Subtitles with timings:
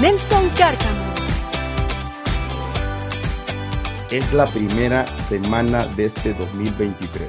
[0.00, 1.04] Nelson Cárcamo.
[4.10, 7.28] Es la primera semana de este 2023.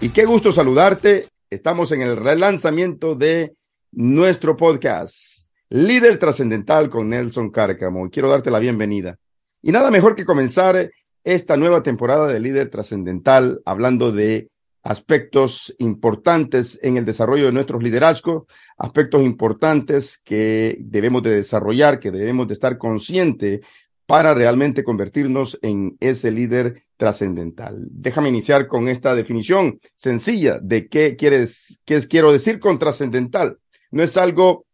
[0.00, 1.28] Y qué gusto saludarte.
[1.50, 3.54] Estamos en el relanzamiento de
[3.92, 8.08] nuestro podcast, Líder Trascendental con Nelson Cárcamo.
[8.08, 9.18] Quiero darte la bienvenida.
[9.60, 10.90] Y nada mejor que comenzar
[11.22, 14.48] esta nueva temporada de Líder Trascendental hablando de
[14.84, 18.44] aspectos importantes en el desarrollo de nuestros liderazgos,
[18.76, 23.60] aspectos importantes que debemos de desarrollar, que debemos de estar conscientes
[24.06, 27.78] para realmente convertirnos en ese líder trascendental.
[27.90, 33.58] Déjame iniciar con esta definición sencilla de qué quieres, qué quiero decir con trascendental.
[33.90, 34.66] No es algo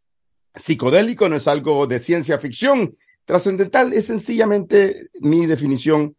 [0.57, 2.97] psicodélico, no es algo de ciencia ficción.
[3.25, 6.17] Trascendental es sencillamente mi definición,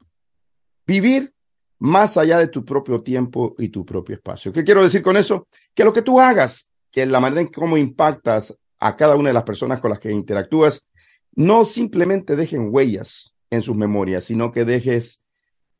[0.88, 1.34] vivir
[1.82, 4.54] más allá de tu propio tiempo y tu propio espacio.
[4.54, 5.48] ¿Qué quiero decir con eso?
[5.74, 9.34] Que lo que tú hagas, que la manera en cómo impactas a cada una de
[9.34, 10.86] las personas con las que interactúas,
[11.34, 15.24] no simplemente dejen huellas en sus memorias, sino que dejes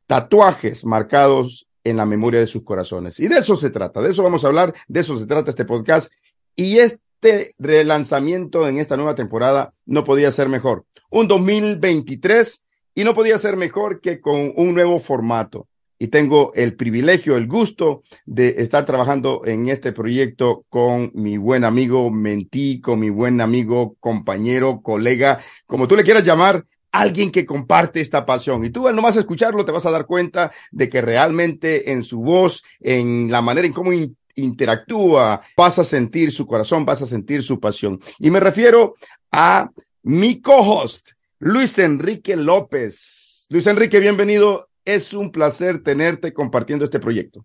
[0.08, 3.20] tatuajes marcados en la memoria de sus corazones.
[3.20, 5.64] Y de eso se trata, de eso vamos a hablar, de eso se trata este
[5.64, 6.10] podcast.
[6.56, 10.84] Y este relanzamiento en esta nueva temporada no podía ser mejor.
[11.10, 12.60] Un 2023
[12.96, 15.68] y no podía ser mejor que con un nuevo formato
[16.02, 21.62] y tengo el privilegio, el gusto de estar trabajando en este proyecto con mi buen
[21.62, 27.46] amigo Mentí, con mi buen amigo, compañero, colega, como tú le quieras llamar, alguien que
[27.46, 28.64] comparte esta pasión.
[28.64, 32.20] Y tú al nomás escucharlo te vas a dar cuenta de que realmente en su
[32.20, 33.92] voz, en la manera en cómo
[34.34, 38.00] interactúa, vas a sentir su corazón, vas a sentir su pasión.
[38.18, 38.96] Y me refiero
[39.30, 39.70] a
[40.02, 43.46] mi co-host, Luis Enrique López.
[43.50, 47.44] Luis Enrique, bienvenido es un placer tenerte compartiendo este proyecto.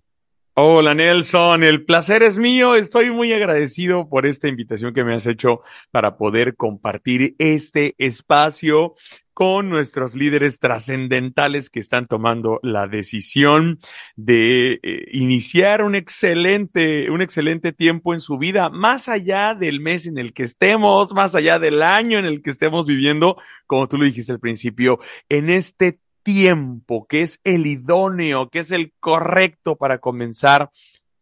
[0.59, 2.73] Hola Nelson, el placer es mío.
[2.73, 5.61] Estoy muy agradecido por esta invitación que me has hecho
[5.91, 8.95] para poder compartir este espacio
[9.35, 13.77] con nuestros líderes trascendentales que están tomando la decisión
[14.15, 20.07] de eh, iniciar un excelente, un excelente tiempo en su vida, más allá del mes
[20.07, 23.37] en el que estemos, más allá del año en el que estemos viviendo,
[23.67, 24.97] como tú lo dijiste al principio,
[25.29, 30.71] en este tiempo, que es el idóneo, que es el correcto para comenzar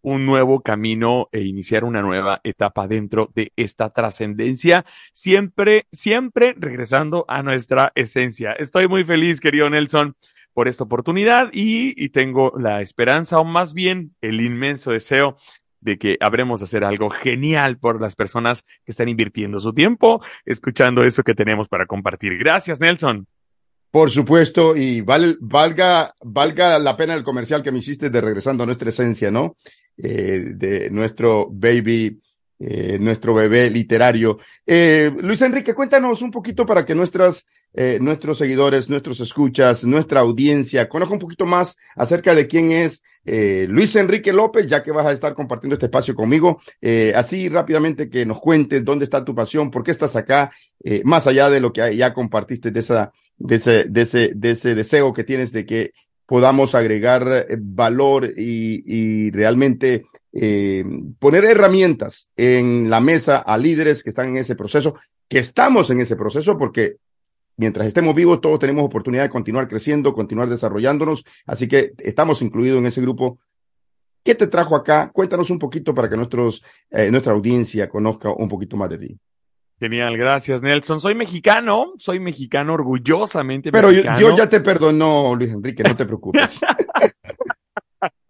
[0.01, 4.83] un nuevo camino e iniciar una nueva etapa dentro de esta trascendencia,
[5.13, 8.53] siempre, siempre regresando a nuestra esencia.
[8.53, 10.15] Estoy muy feliz, querido Nelson,
[10.53, 15.37] por esta oportunidad y, tengo la esperanza, o más bien el inmenso deseo
[15.81, 20.23] de que habremos de hacer algo genial por las personas que están invirtiendo su tiempo
[20.45, 22.39] escuchando eso que tenemos para compartir.
[22.39, 23.27] Gracias, Nelson.
[23.95, 28.65] Por supuesto, y valga, valga la pena el comercial que me hiciste de regresando a
[28.65, 29.55] nuestra esencia, ¿no?
[29.97, 32.19] Eh, de nuestro baby,
[32.59, 34.37] eh, nuestro bebé literario.
[34.65, 40.19] Eh, Luis Enrique, cuéntanos un poquito para que nuestras, eh, nuestros seguidores, nuestros escuchas, nuestra
[40.19, 44.91] audiencia conozca un poquito más acerca de quién es eh, Luis Enrique López, ya que
[44.91, 46.59] vas a estar compartiendo este espacio conmigo.
[47.15, 50.51] Así rápidamente que nos cuentes dónde está tu pasión, por qué estás acá,
[51.05, 54.75] más allá de lo que ya compartiste de esa de ese, de ese, de ese
[54.75, 55.91] deseo que tienes de que
[56.25, 60.83] podamos agregar eh, valor y, y realmente eh,
[61.19, 64.93] poner herramientas en la mesa a líderes que están en ese proceso,
[65.29, 66.97] que estamos en ese proceso, porque
[67.57, 72.79] mientras estemos vivos, todos tenemos oportunidad de continuar creciendo, continuar desarrollándonos, así que estamos incluidos
[72.79, 73.39] en ese grupo.
[74.23, 75.11] ¿Qué te trajo acá?
[75.13, 79.19] Cuéntanos un poquito para que nuestros, eh, nuestra audiencia conozca un poquito más de ti.
[79.79, 81.01] Genial, gracias Nelson.
[81.01, 83.71] Soy mexicano, soy mexicano orgullosamente.
[83.71, 86.61] Pero Yo, yo, ya te perdono, Luis Enrique, no te preocupes.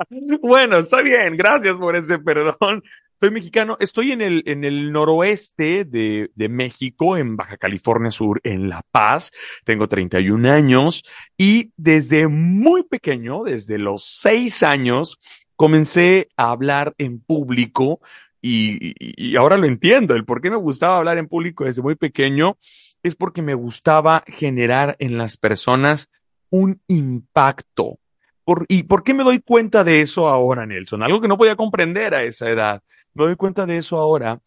[0.41, 2.83] bueno, está bien, gracias por ese perdón.
[3.19, 8.41] Soy mexicano, estoy en el, en el noroeste de, de México, en Baja California Sur,
[8.43, 9.31] en La Paz.
[9.63, 11.03] Tengo 31 años
[11.37, 15.17] y desde muy pequeño, desde los seis años,
[15.55, 18.01] comencé a hablar en público
[18.47, 22.57] y, ahora lo entiendo, el por qué me gustaba hablar en público desde muy pequeño
[23.01, 26.09] es porque me gustaba generar en las personas
[26.49, 27.97] un impacto.
[28.43, 31.01] Por, ¿Y por qué me doy cuenta de eso ahora, Nelson?
[31.01, 32.83] Algo que no podía comprender a esa edad.
[33.15, 34.39] Me doy cuenta de eso ahora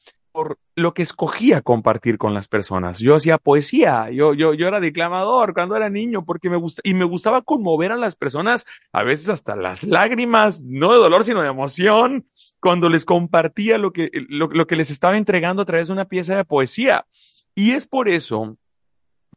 [0.75, 2.99] lo que escogía compartir con las personas.
[2.99, 6.95] Yo hacía poesía, yo, yo, yo era declamador cuando era niño porque me gusta, y
[6.95, 11.43] me gustaba conmover a las personas, a veces hasta las lágrimas, no de dolor, sino
[11.43, 12.27] de emoción,
[12.61, 16.07] cuando les compartía lo que, lo, lo que les estaba entregando a través de una
[16.07, 17.07] pieza de poesía.
[17.55, 18.57] Y es por eso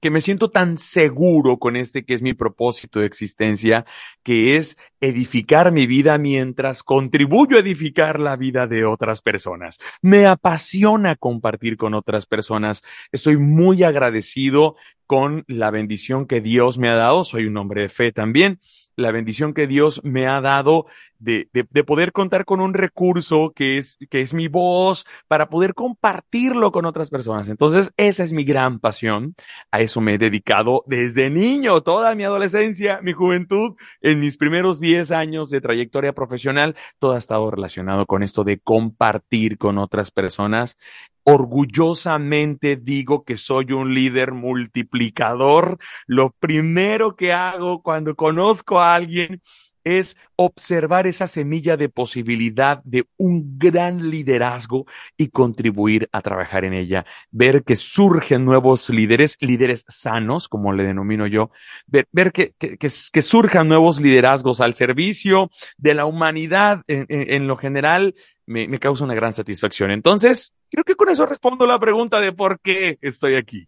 [0.02, 3.86] que me siento tan seguro con este que es mi propósito de existencia,
[4.24, 9.78] que es edificar mi vida mientras contribuyo a edificar la vida de otras personas.
[10.02, 12.84] Me apasiona compartir con otras personas.
[13.12, 14.76] Estoy muy agradecido
[15.06, 17.24] con la bendición que Dios me ha dado.
[17.24, 18.60] Soy un hombre de fe también
[18.96, 20.86] la bendición que Dios me ha dado
[21.20, 25.76] de, de, poder contar con un recurso que es, que es mi voz para poder
[25.76, 27.48] compartirlo con otras personas.
[27.48, 29.36] Entonces, esa es mi gran pasión.
[29.72, 34.80] A eso me he dedicado desde niño, toda mi adolescencia, mi juventud, en mis primeros
[34.80, 40.10] 10 años de trayectoria profesional, todo ha estado relacionado con esto de compartir con otras
[40.10, 40.78] personas
[41.24, 45.78] orgullosamente digo que soy un líder multiplicador.
[46.08, 49.42] Lo primero que hago cuando conozco a alguien
[49.84, 54.86] es observar esa semilla de posibilidad de un gran liderazgo
[55.18, 57.06] y contribuir a trabajar en ella.
[57.32, 61.52] Ver que surgen nuevos líderes, líderes sanos, como le denomino yo,
[61.88, 67.58] ver, que, que, surjan nuevos liderazgos al servicio de la humanidad en, en, en lo
[67.58, 69.92] general, me, me causa una gran satisfacción.
[69.92, 73.68] Entonces, Creo que con eso respondo la pregunta de por qué estoy aquí.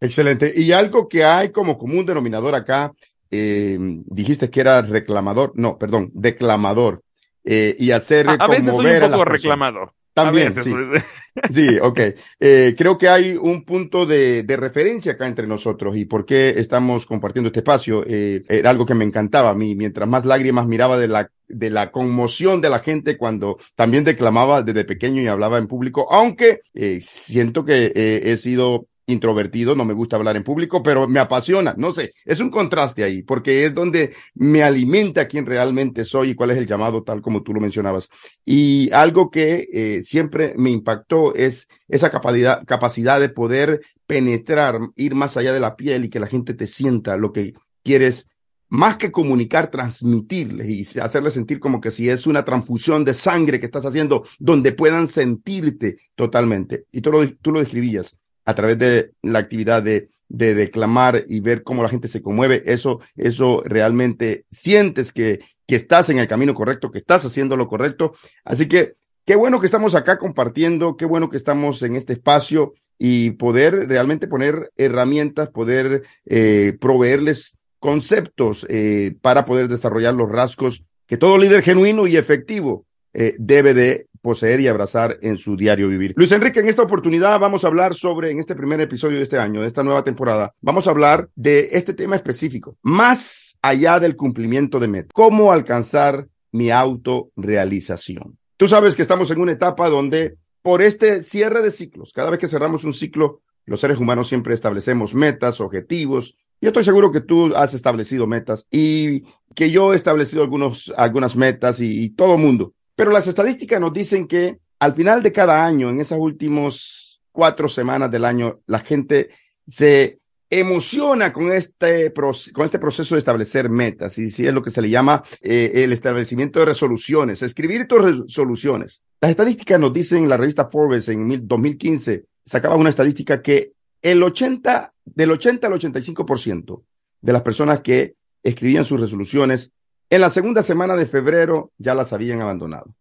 [0.00, 0.52] Excelente.
[0.54, 2.92] Y algo que hay como común denominador acá,
[3.30, 7.02] eh, dijiste que era reclamador, no, perdón, declamador.
[7.44, 9.92] Eh, y hacer a, a veces soy un poco reclamador.
[10.24, 10.72] También, sí.
[11.50, 12.00] sí, ok.
[12.40, 16.54] Eh, creo que hay un punto de, de, referencia acá entre nosotros y por qué
[16.56, 18.04] estamos compartiendo este espacio.
[18.06, 19.74] Eh, era algo que me encantaba a mí.
[19.74, 24.62] Mientras más lágrimas miraba de la, de la conmoción de la gente cuando también declamaba
[24.62, 29.84] desde pequeño y hablaba en público, aunque eh, siento que eh, he sido introvertido, no
[29.84, 33.64] me gusta hablar en público, pero me apasiona, no sé, es un contraste ahí, porque
[33.64, 37.54] es donde me alimenta quién realmente soy y cuál es el llamado, tal como tú
[37.54, 38.08] lo mencionabas.
[38.44, 45.14] Y algo que eh, siempre me impactó es esa capacidad, capacidad de poder penetrar, ir
[45.14, 48.28] más allá de la piel y que la gente te sienta lo que quieres
[48.70, 53.58] más que comunicar, transmitirles y hacerles sentir como que si es una transfusión de sangre
[53.58, 56.84] que estás haciendo, donde puedan sentirte totalmente.
[56.92, 58.14] Y tú lo, tú lo describías
[58.48, 62.62] a través de la actividad de, de declamar y ver cómo la gente se conmueve,
[62.64, 67.68] eso, eso realmente sientes que, que estás en el camino correcto, que estás haciendo lo
[67.68, 68.14] correcto.
[68.46, 68.94] Así que
[69.26, 73.86] qué bueno que estamos acá compartiendo, qué bueno que estamos en este espacio y poder
[73.86, 81.36] realmente poner herramientas, poder eh, proveerles conceptos eh, para poder desarrollar los rasgos que todo
[81.36, 86.12] líder genuino y efectivo eh, debe de poseer y abrazar en su diario vivir.
[86.14, 89.38] Luis Enrique, en esta oportunidad vamos a hablar sobre, en este primer episodio de este
[89.38, 94.16] año, de esta nueva temporada, vamos a hablar de este tema específico, más allá del
[94.16, 98.36] cumplimiento de metas, cómo alcanzar mi autorrealización.
[98.58, 102.38] Tú sabes que estamos en una etapa donde por este cierre de ciclos, cada vez
[102.38, 106.36] que cerramos un ciclo, los seres humanos siempre establecemos metas, objetivos.
[106.60, 109.22] Yo estoy seguro que tú has establecido metas y
[109.54, 112.74] que yo he establecido algunos, algunas metas y, y todo mundo.
[112.98, 117.68] Pero las estadísticas nos dicen que al final de cada año, en esas últimas cuatro
[117.68, 119.28] semanas del año, la gente
[119.64, 120.18] se
[120.50, 124.82] emociona con este, con este proceso de establecer metas y si es lo que se
[124.82, 129.00] le llama eh, el establecimiento de resoluciones, escribir tus resoluciones.
[129.20, 134.92] Las estadísticas nos dicen, la revista Forbes en 2015 sacaba una estadística que el 80,
[135.04, 136.82] del 80 al 85%
[137.20, 139.70] de las personas que escribían sus resoluciones
[140.10, 142.94] en la segunda semana de febrero ya las habían abandonado.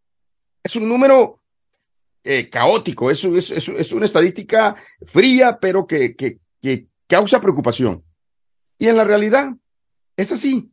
[0.64, 1.40] Es un número
[2.24, 8.04] eh, caótico, es, una estadística fría, pero que, que, que causa preocupación.
[8.78, 9.54] Y en la realidad
[10.18, 10.70] es así.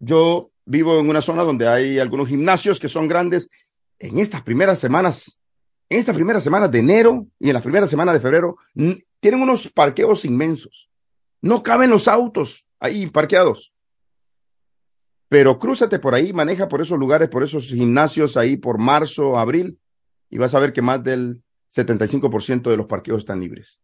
[0.00, 3.48] Yo vivo en una zona donde hay algunos gimnasios que son grandes.
[3.98, 5.38] En estas primeras semanas,
[5.88, 8.56] en estas primeras semanas de enero y en las primeras semanas de febrero,
[9.20, 10.90] tienen unos parqueos inmensos.
[11.40, 13.72] No caben los autos ahí parqueados
[15.28, 19.78] pero crúzate por ahí, maneja por esos lugares, por esos gimnasios ahí por marzo, abril,
[20.30, 21.42] y vas a ver que más del
[21.74, 23.80] 75% de los parqueos están libres.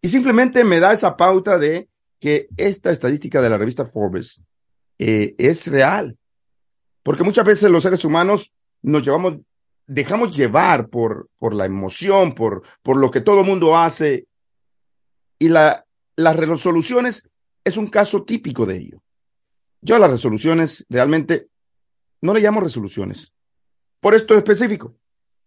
[0.00, 4.42] Y simplemente me da esa pauta de que esta estadística de la revista Forbes
[4.98, 6.16] eh, es real.
[7.02, 9.38] Porque muchas veces los seres humanos nos llevamos,
[9.86, 14.26] dejamos llevar por, por la emoción, por, por lo que todo el mundo hace.
[15.38, 15.86] Y la,
[16.16, 17.28] las resoluciones
[17.64, 19.02] es un caso típico de ello.
[19.82, 21.48] Yo las resoluciones realmente
[22.20, 23.32] no le llamo resoluciones.
[24.00, 24.96] Por esto específico,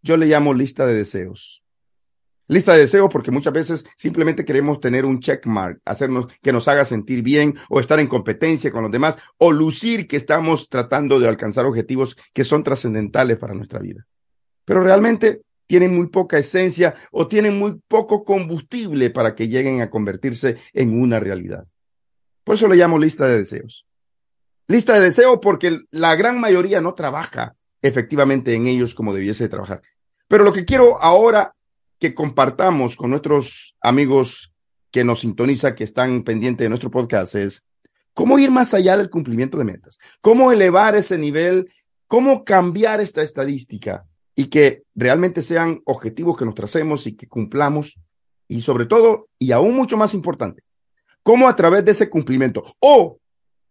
[0.02, 1.64] yo le llamo lista de deseos.
[2.48, 6.84] Lista de deseos porque muchas veces simplemente queremos tener un checkmark, hacernos que nos haga
[6.84, 11.28] sentir bien o estar en competencia con los demás o lucir que estamos tratando de
[11.28, 14.06] alcanzar objetivos que son trascendentales para nuestra vida.
[14.66, 19.90] Pero realmente tienen muy poca esencia o tienen muy poco combustible para que lleguen a
[19.90, 21.66] convertirse en una realidad.
[22.44, 23.86] Por eso le llamo lista de deseos.
[24.68, 29.82] Lista de deseos porque la gran mayoría no trabaja efectivamente en ellos como debiese trabajar.
[30.28, 31.56] Pero lo que quiero ahora
[32.00, 34.54] que compartamos con nuestros amigos
[34.92, 37.66] que nos sintoniza, que están pendientes de nuestro podcast, es
[38.14, 41.70] cómo ir más allá del cumplimiento de metas, cómo elevar ese nivel,
[42.08, 44.06] cómo cambiar esta estadística
[44.36, 48.00] y que realmente sean objetivos que nos tracemos y que cumplamos.
[48.48, 50.64] Y sobre todo, y aún mucho más importante,
[51.24, 53.18] cómo a través de ese cumplimiento o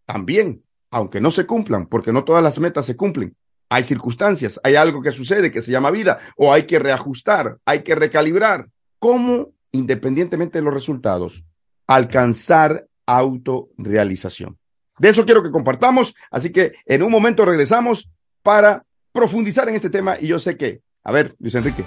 [0.07, 3.35] también, aunque no se cumplan, porque no todas las metas se cumplen,
[3.69, 7.83] hay circunstancias, hay algo que sucede que se llama vida, o hay que reajustar, hay
[7.83, 8.69] que recalibrar.
[8.99, 11.43] ¿Cómo, independientemente de los resultados,
[11.87, 14.59] alcanzar autorrealización?
[14.99, 18.11] De eso quiero que compartamos, así que en un momento regresamos
[18.43, 21.85] para profundizar en este tema y yo sé que, a ver, Luis Enrique,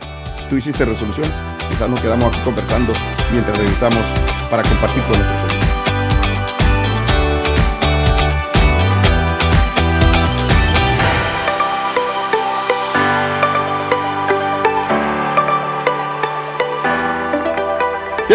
[0.50, 1.34] tú hiciste resoluciones,
[1.70, 2.94] quizás nos quedamos aquí conversando
[3.32, 4.04] mientras regresamos
[4.50, 5.45] para compartir con nosotros.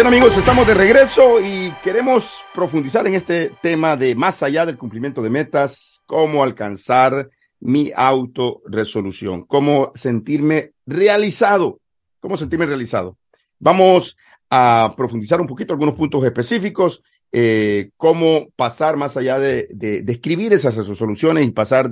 [0.01, 4.75] Bien amigos, estamos de regreso y queremos profundizar en este tema de más allá del
[4.75, 7.29] cumplimiento de metas, cómo alcanzar
[7.59, 11.79] mi autorresolución, cómo sentirme realizado,
[12.19, 13.15] cómo sentirme realizado.
[13.59, 14.17] Vamos
[14.49, 20.51] a profundizar un poquito algunos puntos específicos, eh, cómo pasar más allá de, de, escribir
[20.51, 21.91] esas resoluciones y pasar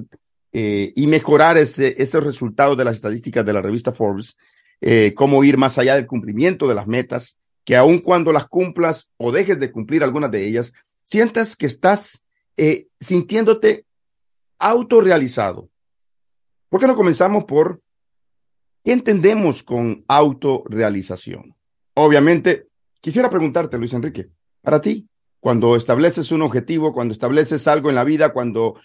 [0.52, 4.36] eh, y mejorar ese, esos resultados de las estadísticas de la revista Forbes,
[4.82, 7.39] eh, cómo ir más allá del cumplimiento de las metas,
[7.70, 10.74] que aun cuando las cumplas o dejes de cumplir algunas de ellas,
[11.04, 12.24] sientas que estás
[12.58, 13.86] eh, sintiéndote
[14.58, 15.70] autorrealizado.
[16.68, 17.80] ¿Por qué no comenzamos por
[18.84, 21.56] qué entendemos con autorrealización?
[21.94, 22.70] Obviamente,
[23.02, 24.32] quisiera preguntarte, Luis Enrique,
[24.64, 25.08] para ti,
[25.40, 28.80] cuando estableces un objetivo, cuando estableces algo en la vida, cuando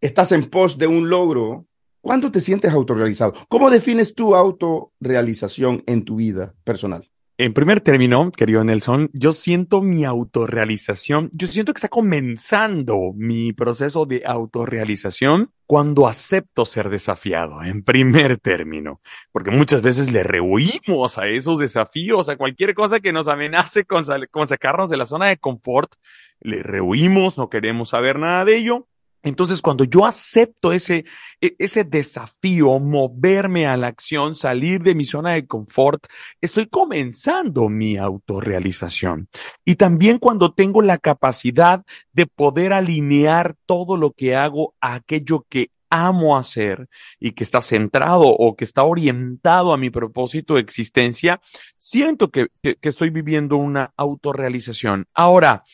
[0.00, 1.68] estás en pos de un logro,
[2.00, 3.34] ¿cuándo te sientes autorrealizado?
[3.48, 7.08] ¿Cómo defines tu autorrealización en tu vida personal?
[7.38, 13.52] En primer término, querido Nelson, yo siento mi autorrealización, yo siento que está comenzando mi
[13.52, 19.02] proceso de autorrealización cuando acepto ser desafiado, en primer término,
[19.32, 24.06] porque muchas veces le rehuimos a esos desafíos, a cualquier cosa que nos amenace con,
[24.06, 25.92] sacarnos de la zona de confort,
[26.40, 28.88] le rehuimos, no queremos saber nada de ello,
[29.26, 31.04] entonces, cuando yo acepto ese,
[31.40, 36.06] e, ese desafío, moverme a la acción, salir de mi zona de confort,
[36.40, 39.28] estoy comenzando mi autorrealización.
[39.64, 45.44] Y también cuando tengo la capacidad de poder alinear todo lo que hago a aquello
[45.48, 50.60] que amo hacer y que está centrado o que está orientado a mi propósito de
[50.60, 51.40] existencia,
[51.76, 55.06] siento que, que, que estoy viviendo una autorrealización.
[55.14, 55.64] Ahora,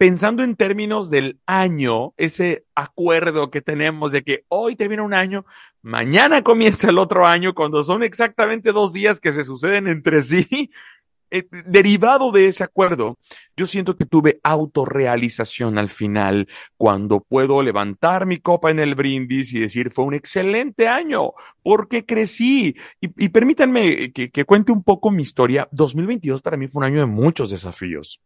[0.00, 5.44] pensando en términos del año, ese acuerdo que tenemos de que hoy termina un año,
[5.82, 10.70] mañana comienza el otro año, cuando son exactamente dos días que se suceden entre sí,
[11.30, 13.18] eh, derivado de ese acuerdo,
[13.54, 19.52] yo siento que tuve autorrealización al final, cuando puedo levantar mi copa en el brindis
[19.52, 22.74] y decir, fue un excelente año, porque crecí.
[23.02, 25.68] Y, permítanme que, que cuente un poco mi historia.
[25.72, 28.18] 2022 para mí fue un año de muchos desafíos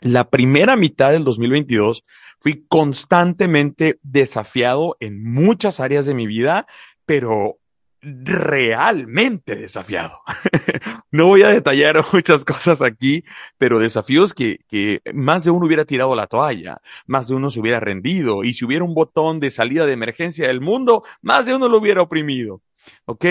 [0.00, 2.04] la primera mitad del 2022
[2.40, 6.66] fui constantemente desafiado en muchas áreas de mi vida,
[7.04, 7.58] pero
[8.00, 10.20] realmente desafiado.
[11.10, 13.24] no voy a detallar muchas cosas aquí,
[13.58, 17.60] pero desafíos que, que más de uno hubiera tirado la toalla, más de uno se
[17.60, 21.54] hubiera rendido, y si hubiera un botón de salida de emergencia del mundo, más de
[21.54, 22.62] uno lo hubiera oprimido.
[23.04, 23.24] ¿Ok?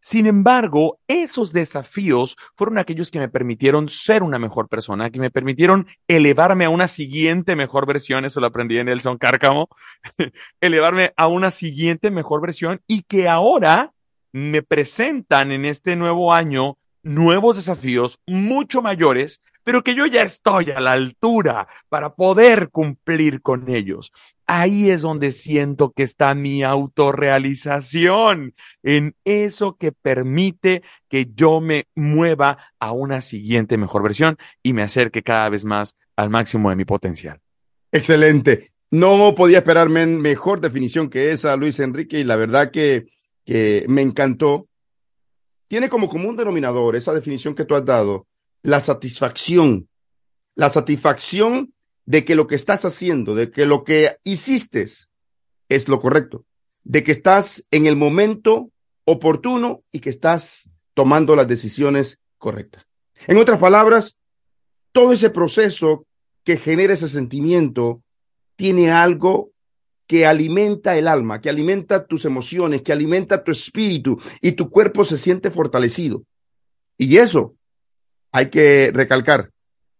[0.00, 5.30] Sin embargo, esos desafíos fueron aquellos que me permitieron ser una mejor persona, que me
[5.30, 9.68] permitieron elevarme a una siguiente mejor versión, eso lo aprendí en Nelson Cárcamo,
[10.60, 13.92] elevarme a una siguiente mejor versión y que ahora
[14.32, 20.70] me presentan en este nuevo año nuevos desafíos mucho mayores, pero que yo ya estoy
[20.70, 24.12] a la altura para poder cumplir con ellos.
[24.46, 31.86] Ahí es donde siento que está mi autorrealización, en eso que permite que yo me
[31.94, 36.76] mueva a una siguiente mejor versión y me acerque cada vez más al máximo de
[36.76, 37.40] mi potencial.
[37.92, 38.72] Excelente.
[38.90, 43.06] No podía esperarme mejor definición que esa, Luis Enrique, y la verdad que,
[43.44, 44.66] que me encantó
[45.70, 48.26] tiene como común denominador esa definición que tú has dado,
[48.62, 49.88] la satisfacción,
[50.54, 51.72] la satisfacción
[52.04, 54.86] de que lo que estás haciendo, de que lo que hiciste
[55.68, 56.44] es lo correcto,
[56.82, 58.70] de que estás en el momento
[59.04, 62.86] oportuno y que estás tomando las decisiones correctas.
[63.26, 64.16] En otras palabras,
[64.92, 66.06] todo ese proceso
[66.44, 68.02] que genera ese sentimiento
[68.56, 69.52] tiene algo
[70.06, 75.04] que alimenta el alma, que alimenta tus emociones, que alimenta tu espíritu y tu cuerpo
[75.04, 76.24] se siente fortalecido.
[76.98, 77.54] Y eso
[78.32, 79.50] hay que recalcar,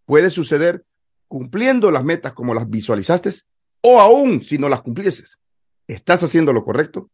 [0.05, 0.85] puede suceder
[1.27, 3.31] cumpliendo las metas como las visualizaste
[3.81, 5.39] o aún si no las cumplieses.
[5.87, 7.09] Estás haciendo lo correcto,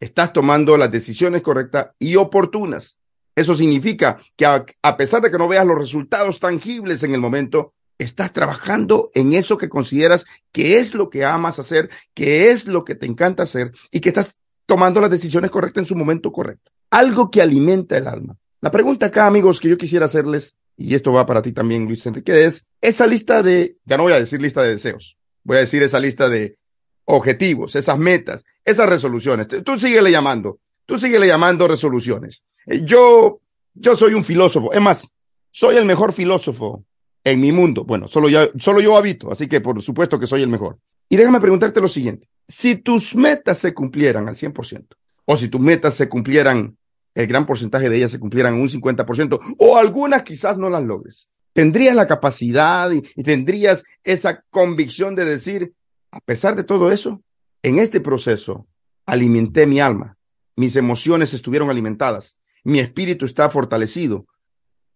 [0.00, 2.98] estás tomando las decisiones correctas y oportunas.
[3.34, 7.20] Eso significa que a, a pesar de que no veas los resultados tangibles en el
[7.20, 12.66] momento, estás trabajando en eso que consideras que es lo que amas hacer, que es
[12.66, 14.36] lo que te encanta hacer y que estás
[14.66, 16.70] tomando las decisiones correctas en su momento correcto.
[16.90, 18.36] Algo que alimenta el alma.
[18.60, 22.04] La pregunta acá, amigos, que yo quisiera hacerles, y esto va para ti también, Luis
[22.06, 25.60] Enrique, es esa lista de, ya no voy a decir lista de deseos, voy a
[25.60, 26.56] decir esa lista de
[27.04, 29.48] objetivos, esas metas, esas resoluciones.
[29.64, 32.42] Tú síguele llamando, tú síguele llamando resoluciones.
[32.66, 33.40] Eh, yo,
[33.74, 35.08] yo soy un filósofo, es más,
[35.50, 36.84] soy el mejor filósofo
[37.24, 37.84] en mi mundo.
[37.84, 40.78] Bueno, solo, ya, solo yo habito, así que por supuesto que soy el mejor.
[41.08, 42.28] Y déjame preguntarte lo siguiente.
[42.48, 44.86] Si tus metas se cumplieran al 100%,
[45.24, 46.76] o si tus metas se cumplieran,
[47.14, 51.28] el gran porcentaje de ellas se cumplieran un 50%, o algunas quizás no las logres,
[51.52, 55.74] tendrías la capacidad y, tendrías esa convicción de decir,
[56.10, 57.22] a pesar de todo eso,
[57.62, 58.66] en este proceso
[59.06, 60.16] alimenté mi alma,
[60.56, 64.26] mis emociones estuvieron alimentadas, mi espíritu está fortalecido,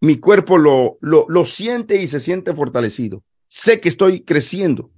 [0.00, 3.24] mi cuerpo lo, lo, lo siente y se siente fortalecido.
[3.46, 4.90] Sé que estoy creciendo.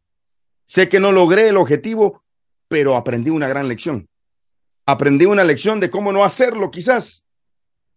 [0.65, 2.25] Sé que no logré el objetivo,
[2.67, 4.08] pero aprendí una gran lección.
[4.89, 7.23] Aprendí una lección de cómo no hacerlo, quizás.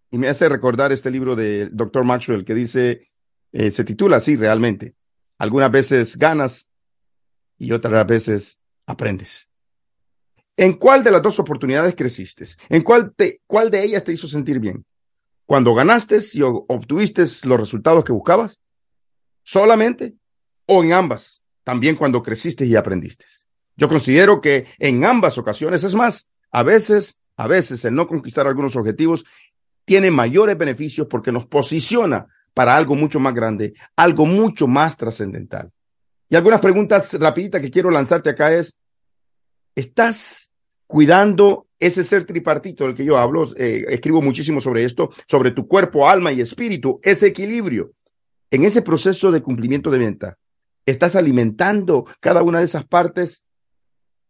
[0.10, 3.10] Y me hace recordar este libro del doctor Maxwell que dice,
[3.54, 4.96] eh, se titula así realmente.
[5.38, 6.68] Algunas veces ganas
[7.58, 9.50] y otras veces aprendes.
[10.58, 12.46] ¿En cuál de las dos oportunidades creciste?
[12.68, 14.86] ¿En cuál, te, cuál de ellas te hizo sentir bien?
[15.52, 18.58] cuando ganaste y obtuviste los resultados que buscabas?
[19.44, 20.16] ¿Solamente?
[20.66, 21.42] ¿O en ambas?
[21.66, 23.26] También cuando creciste y aprendiste.
[23.76, 28.48] Yo considero que en ambas ocasiones, es más, a veces, a veces el no conquistar
[28.48, 29.26] algunos objetivos
[29.86, 35.72] tiene mayores beneficios porque nos posiciona para algo mucho más grande, algo mucho más trascendental.
[36.30, 38.76] Y algunas preguntas rapiditas que quiero lanzarte acá es,
[39.76, 40.52] ¿estás
[40.88, 45.68] cuidando ese ser tripartito del que yo hablo, eh, escribo muchísimo sobre esto, sobre tu
[45.68, 47.92] cuerpo, alma y espíritu, ese equilibrio.
[48.52, 50.38] En ese proceso de cumplimiento de venta,
[50.86, 53.44] estás alimentando cada una de esas partes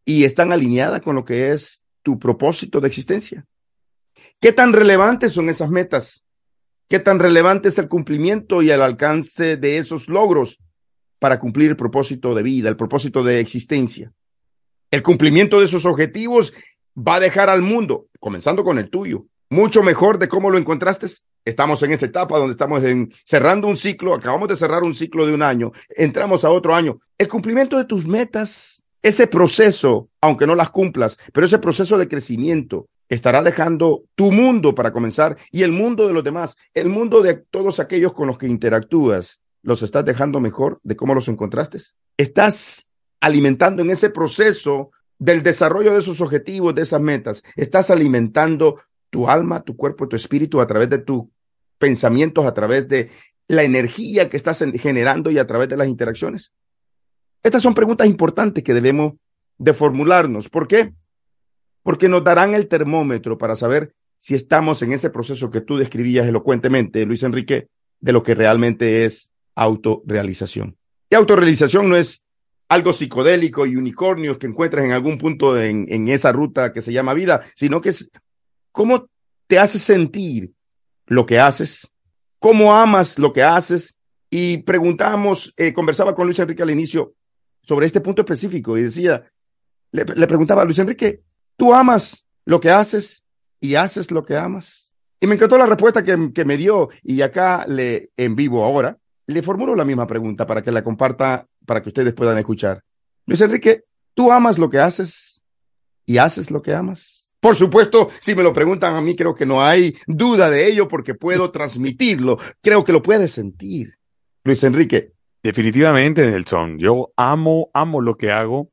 [0.06, 3.46] y están alineadas con lo que es tu propósito de existencia.
[4.40, 6.24] ¿Qué tan relevantes son esas metas?
[6.90, 10.60] ¿Qué tan relevante es el cumplimiento y el alcance de esos logros
[11.20, 14.12] para cumplir el propósito de vida, el propósito de existencia?
[14.90, 16.54] El cumplimiento de esos objetivos
[16.98, 21.08] va a dejar al mundo, comenzando con el tuyo, mucho mejor de cómo lo encontraste.
[21.46, 22.84] Estamos en esta etapa donde estamos
[23.24, 27.00] cerrando un ciclo, acabamos de cerrar un ciclo de un año, entramos a otro año.
[27.18, 32.08] El cumplimiento de tus metas, ese proceso, aunque no las cumplas, pero ese proceso de
[32.08, 37.22] crecimiento estará dejando tu mundo para comenzar y el mundo de los demás, el mundo
[37.22, 41.80] de todos aquellos con los que interactúas, los estás dejando mejor de cómo los encontraste.
[42.18, 42.88] Estás
[43.20, 49.30] alimentando en ese proceso del desarrollo de esos objetivos, de esas metas, estás alimentando tu
[49.30, 51.26] alma, tu cuerpo, tu espíritu a través de tus
[51.78, 53.12] pensamientos, a través de
[53.48, 56.54] la energía que estás generando y a través de las interacciones.
[57.44, 59.14] Estas son preguntas importantes que debemos
[59.58, 60.50] de formularnos.
[60.50, 60.94] ¿Por qué?
[61.84, 66.28] Porque nos darán el termómetro para saber si estamos en ese proceso que tú describías
[66.28, 70.78] elocuentemente, Luis Enrique, de lo que realmente es autorrealización.
[71.10, 72.24] Y autorrealización no es
[72.70, 77.14] algo psicodélico y unicornios que encuentras en algún punto en, esa ruta que se llama
[77.14, 78.10] vida, sino que es
[78.72, 79.08] cómo
[79.48, 80.54] te hace sentir
[81.08, 81.92] lo que haces,
[82.40, 83.98] cómo amas lo que haces.
[84.30, 87.14] Y preguntamos, eh, conversaba con Luis Enrique al inicio
[87.62, 89.30] sobre este punto específico y decía,
[89.92, 91.24] le, le preguntaba a Luis Enrique,
[91.58, 93.24] ¿tú amas lo que haces
[93.60, 94.96] y haces lo que amas?
[95.20, 98.98] Y me encantó la respuesta que, que me dio y acá le en vivo ahora
[99.28, 102.84] le formulo la misma pregunta para que la comparta, para que ustedes puedan escuchar.
[103.26, 105.42] Luis Enrique, ¿tú amas lo que haces
[106.06, 107.34] y haces lo que amas?
[107.40, 110.88] Por supuesto, si me lo preguntan a mí, creo que no hay duda de ello
[110.88, 112.38] porque puedo transmitirlo.
[112.62, 113.96] Creo que lo puedes sentir.
[114.44, 115.14] Luis Enrique.
[115.44, 116.78] Definitivamente, Nelson.
[116.78, 118.70] Yo amo, amo lo que hago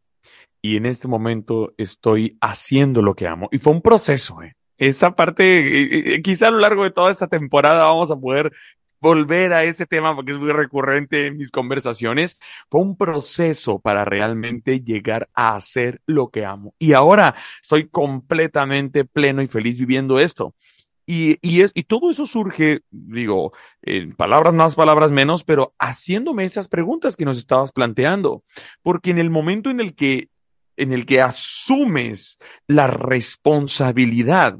[0.60, 3.48] y en este momento estoy haciendo lo que amo.
[3.52, 4.54] Y fue un proceso, ¿eh?
[4.78, 8.52] esa parte, eh, eh, quizá a lo largo de toda esta temporada vamos a poder
[9.00, 12.38] volver a ese tema porque es muy recurrente en mis conversaciones.
[12.70, 16.74] Fue un proceso para realmente llegar a hacer lo que amo.
[16.78, 20.54] Y ahora soy completamente pleno y feliz viviendo esto.
[21.10, 26.68] Y, y, y todo eso surge, digo, en palabras más, palabras menos, pero haciéndome esas
[26.68, 28.44] preguntas que nos estabas planteando.
[28.82, 30.28] Porque en el momento en el que,
[30.76, 34.58] en el que asumes la responsabilidad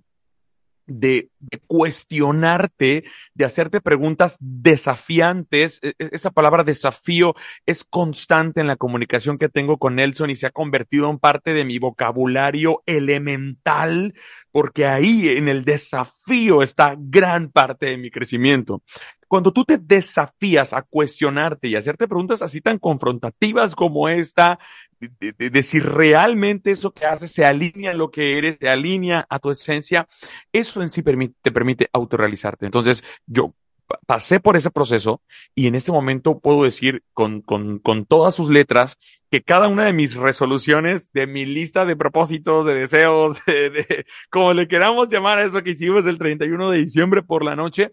[0.89, 1.31] de,
[1.67, 5.79] cuestionarte, de hacerte preguntas desafiantes.
[5.83, 7.35] E, e, esa palabra desafío
[7.67, 11.53] es constante en la comunicación que tengo con Nelson y se ha convertido en parte
[11.53, 14.15] de mi vocabulario elemental,
[14.51, 18.83] porque ahí en el desafío está gran parte de mi crecimiento.
[19.29, 24.59] Cuando tú te desafías a cuestionarte y hacerte preguntas así tan confrontativas como esta,
[24.99, 29.39] de, si realmente eso que haces se alinea a lo que eres, se alinea a
[29.39, 30.09] tu esencia,
[30.53, 32.67] eso en sí te permite autorrealizarte.
[32.67, 33.55] Entonces, yo
[34.07, 35.23] pasé por ese proceso
[35.55, 38.97] y en este momento puedo decir con, con, con todas sus letras
[39.31, 44.53] que cada una de mis resoluciones, de mi lista de propósitos, de deseos, de, como
[44.53, 47.91] le queramos llamar a eso que hicimos el 31 de diciembre por la noche,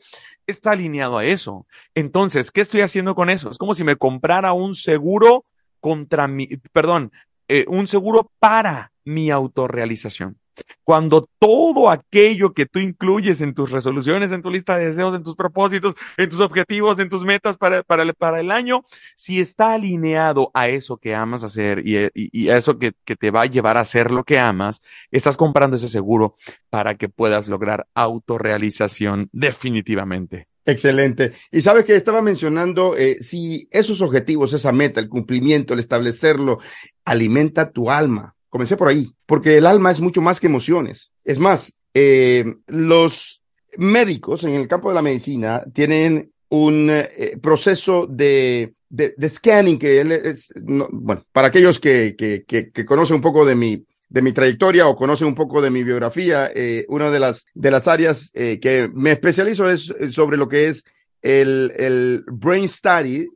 [0.47, 1.65] está alineado a eso.
[1.93, 3.49] Entonces, ¿qué estoy haciendo con eso?
[3.49, 5.45] Es como si me comprara un seguro
[5.79, 7.11] contra mi, perdón,
[7.47, 10.37] eh, un seguro para mi autorrealización.
[10.83, 15.23] Cuando todo aquello que tú incluyes en tus resoluciones, en tu lista de deseos, en
[15.23, 18.03] tus propósitos, en tus objetivos, en tus metas para, para,
[18.39, 18.83] el, año,
[19.15, 23.31] si está alineado a eso que amas hacer y, y, a eso que, que te
[23.31, 26.35] va a llevar a hacer lo que amas, estás comprando ese seguro
[26.69, 30.47] para que puedas lograr autorrealización definitivamente.
[30.65, 31.33] Excelente.
[31.51, 36.57] Y sabes que estaba mencionando, eh, si esos objetivos, esa meta, el cumplimiento, el establecerlo,
[37.05, 41.11] alimenta tu alma, Comencé por ahí, porque el alma es mucho más que emociones.
[41.25, 43.41] Es más, eh, los
[43.75, 49.99] médicos en el campo de la medicina tienen un eh, proceso de, de, scanning que
[49.99, 54.87] es, bueno, para aquellos que, que, que, conocen un poco de mi, de mi trayectoria
[54.87, 58.89] o conocen un poco de mi biografía, eh, una de las, de las áreas que
[58.93, 60.85] me especializo es sobre lo que es
[61.21, 63.27] el, el brain study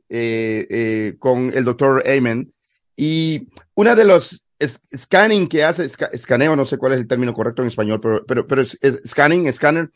[1.18, 2.54] con el doctor Amen.
[2.96, 7.62] Y una de los scanning que hace, escaneo, no sé cuál es el término correcto
[7.62, 9.90] en español, pero, pero, pero es, scanning, scanner,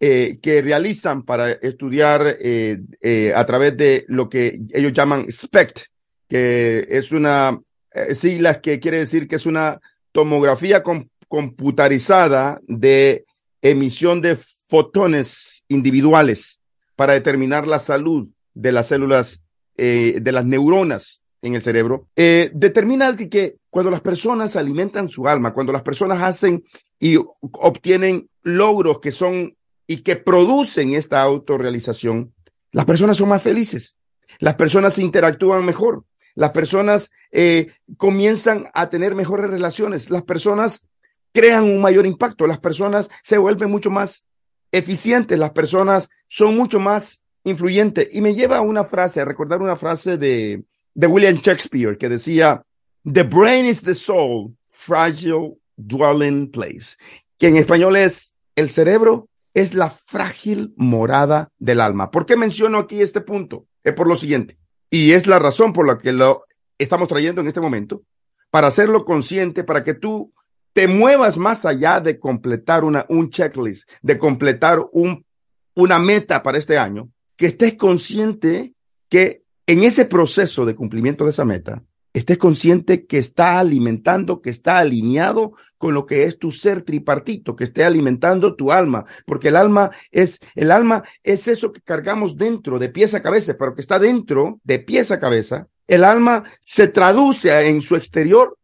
[0.00, 5.86] eh, que realizan para estudiar eh, eh, a través de lo que ellos llaman SPECT,
[6.28, 7.58] que es una
[7.92, 9.80] eh, sigla que quiere decir que es una
[10.12, 10.82] tomografía
[11.28, 13.24] computarizada de
[13.62, 16.60] emisión de fotones individuales
[16.96, 19.40] para determinar la salud de las células,
[19.76, 25.52] de las neuronas en el cerebro, eh, determina que, cuando las personas alimentan su alma,
[25.52, 26.64] cuando las personas hacen
[26.98, 29.54] y obtienen logros que son
[29.86, 32.32] y que producen esta autorrealización,
[32.72, 33.98] las personas son más felices,
[34.38, 36.04] las personas interactúan mejor,
[36.34, 40.86] las personas eh, comienzan a tener mejores relaciones, las personas
[41.34, 44.24] crean un mayor impacto, las personas se vuelven mucho más
[44.72, 48.08] eficientes, las personas son mucho más influyentes.
[48.14, 52.08] Y me lleva a una frase, a recordar una frase de, de William Shakespeare que
[52.08, 52.64] decía,
[53.04, 56.96] The brain is the soul, fragile dwelling place,
[57.38, 62.10] que en español es, el cerebro es la frágil morada del alma.
[62.10, 63.66] ¿Por qué menciono aquí este punto?
[63.82, 64.58] Es por lo siguiente,
[64.90, 66.44] y es la razón por la que lo
[66.78, 68.02] estamos trayendo en este momento,
[68.50, 70.32] para hacerlo consciente, para que tú
[70.72, 75.24] te muevas más allá de completar una, un checklist, de completar un,
[75.74, 78.74] una meta para este año, que estés consciente
[79.08, 84.50] que en ese proceso de cumplimiento de esa meta, estés consciente que está alimentando, que
[84.50, 89.48] está alineado con lo que es tu ser tripartito, que esté alimentando tu alma, porque
[89.48, 93.74] el alma es, el alma es eso que cargamos dentro, de pies a cabeza, pero
[93.74, 95.66] que está dentro, de pies a cabeza.
[95.88, 98.56] El alma se traduce en su exterior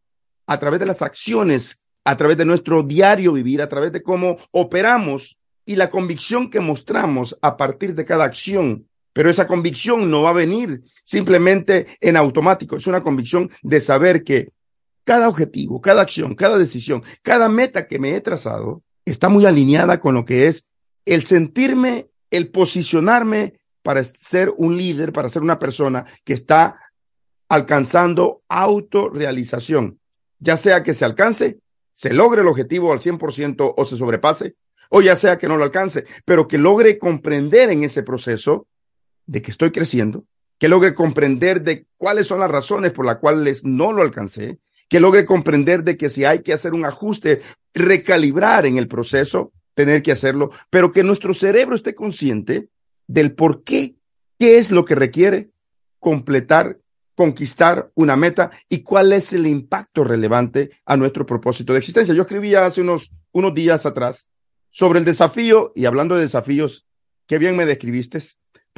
[0.46, 4.36] a través de las acciones, a través de nuestro diario vivir, a través de cómo
[4.52, 10.22] operamos y la convicción que mostramos a partir de cada acción pero esa convicción no
[10.22, 12.76] va a venir simplemente en automático.
[12.76, 14.52] Es una convicción de saber que
[15.04, 19.98] cada objetivo, cada acción, cada decisión, cada meta que me he trazado está muy alineada
[19.98, 20.64] con lo que es
[21.04, 26.76] el sentirme, el posicionarme para ser un líder, para ser una persona que está
[27.48, 29.98] alcanzando autorrealización,
[30.38, 31.58] ya sea que se alcance,
[31.92, 34.54] se logre el objetivo al 100% o se sobrepase,
[34.90, 38.68] o ya sea que no lo alcance, pero que logre comprender en ese proceso
[39.26, 40.24] de que estoy creciendo,
[40.58, 45.00] que logre comprender de cuáles son las razones por las cuales no lo alcancé, que
[45.00, 47.40] logre comprender de que si hay que hacer un ajuste,
[47.72, 52.68] recalibrar en el proceso tener que hacerlo, pero que nuestro cerebro esté consciente
[53.06, 53.96] del por qué,
[54.38, 55.50] qué es lo que requiere
[55.98, 56.78] completar,
[57.14, 62.14] conquistar una meta y cuál es el impacto relevante a nuestro propósito de existencia.
[62.14, 64.26] Yo escribía hace unos, unos días atrás
[64.70, 66.86] sobre el desafío y hablando de desafíos,
[67.26, 68.20] qué bien me describiste,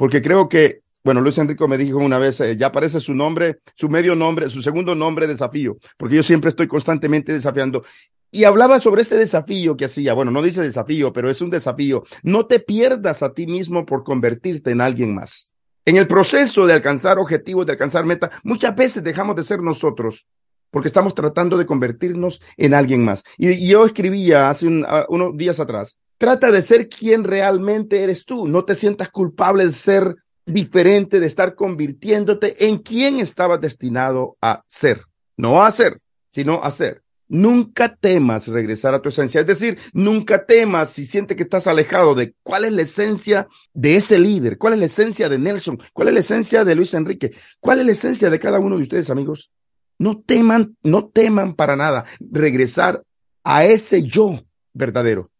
[0.03, 3.59] porque creo que, bueno, Luis Enrico me dijo una vez, eh, ya aparece su nombre,
[3.73, 7.85] su medio nombre, su segundo nombre, desafío, porque yo siempre estoy constantemente desafiando.
[8.29, 10.13] Y hablaba sobre este desafío que hacía.
[10.13, 12.03] Bueno, no dice desafío, pero es un desafío.
[12.21, 15.53] No te pierdas a ti mismo por convertirte en alguien más.
[15.85, 20.27] En el proceso de alcanzar objetivos, de alcanzar meta, muchas veces dejamos de ser nosotros
[20.69, 23.23] porque estamos tratando de convertirnos en alguien más.
[23.37, 28.47] Y, yo escribía hace unos días atrás, trata de ser quien realmente eres tú.
[28.47, 34.63] No te sientas culpable de ser diferente, de estar convirtiéndote en quien estabas destinado a
[34.69, 35.01] ser.
[35.35, 35.99] No a ser,
[36.31, 37.01] sino a ser.
[37.27, 39.41] Nunca temas regresar a tu esencia.
[39.41, 43.97] Es decir, nunca temas si sientes que estás alejado de cuál es la esencia de
[43.97, 47.35] ese líder, cuál es la esencia de Nelson, cuál es la esencia de Luis Enrique,
[47.59, 49.51] cuál es la esencia de cada uno de ustedes, amigos.
[49.99, 53.03] No teman, no teman para nada regresar
[53.43, 54.39] a ese yo
[54.71, 55.32] verdadero.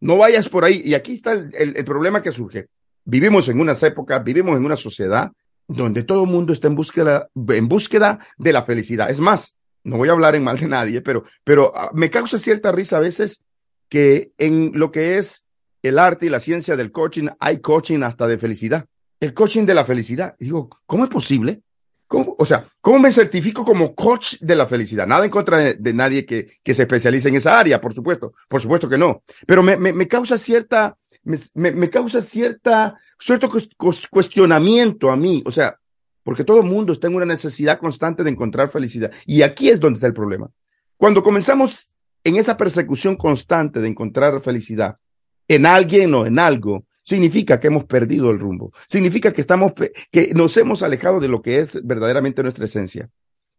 [0.00, 0.82] No vayas por ahí.
[0.84, 2.68] Y aquí está el, el problema que surge.
[3.04, 5.32] Vivimos en unas épocas, vivimos en una sociedad
[5.66, 9.08] donde todo el mundo está en búsqueda, en búsqueda de la felicidad.
[9.08, 12.38] Es más, no voy a hablar en mal de nadie, pero, pero ah, me causa
[12.38, 13.40] cierta risa a veces
[13.88, 15.44] que en lo que es
[15.82, 18.86] el arte y la ciencia del coaching hay coaching hasta de felicidad.
[19.20, 20.34] El coaching de la felicidad.
[20.38, 21.62] digo, ¿cómo es posible?
[22.10, 25.06] ¿Cómo, o sea, ¿cómo me certifico como coach de la felicidad?
[25.06, 28.32] Nada en contra de, nadie que, que, se especialice en esa área, por supuesto.
[28.48, 29.22] Por supuesto que no.
[29.46, 33.48] Pero me, me, me causa cierta, me, me, causa cierta, cierto
[34.10, 35.40] cuestionamiento a mí.
[35.46, 35.78] O sea,
[36.24, 39.12] porque todo el mundo está en una necesidad constante de encontrar felicidad.
[39.24, 40.50] Y aquí es donde está el problema.
[40.96, 41.94] Cuando comenzamos
[42.24, 44.96] en esa persecución constante de encontrar felicidad
[45.46, 48.72] en alguien o en algo, significa que hemos perdido el rumbo.
[48.86, 49.72] Significa que estamos,
[50.12, 53.10] que nos hemos alejado de lo que es verdaderamente nuestra esencia.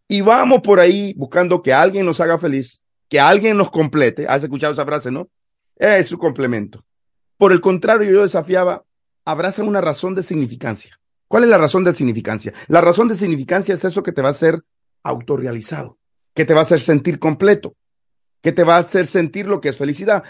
[0.07, 4.25] Y vamos por ahí buscando que alguien nos haga feliz, que alguien nos complete.
[4.25, 5.29] ¿Has escuchado esa frase, no?
[5.75, 6.85] Es su complemento.
[7.37, 8.85] Por el contrario, yo desafiaba,
[9.25, 10.97] abraza una razón de significancia.
[11.27, 12.53] ¿Cuál es la razón de significancia?
[12.67, 14.63] La razón de significancia es eso que te va a hacer
[15.03, 15.97] autorrealizado,
[16.33, 17.75] que te va a hacer sentir completo,
[18.41, 20.23] que te va a hacer sentir lo que es felicidad.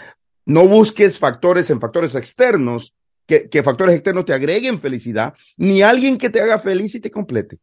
[0.44, 2.94] No busques factores en factores externos,
[3.26, 7.58] que, factores externos te agreguen felicidad, ni alguien que te haga feliz y te complete.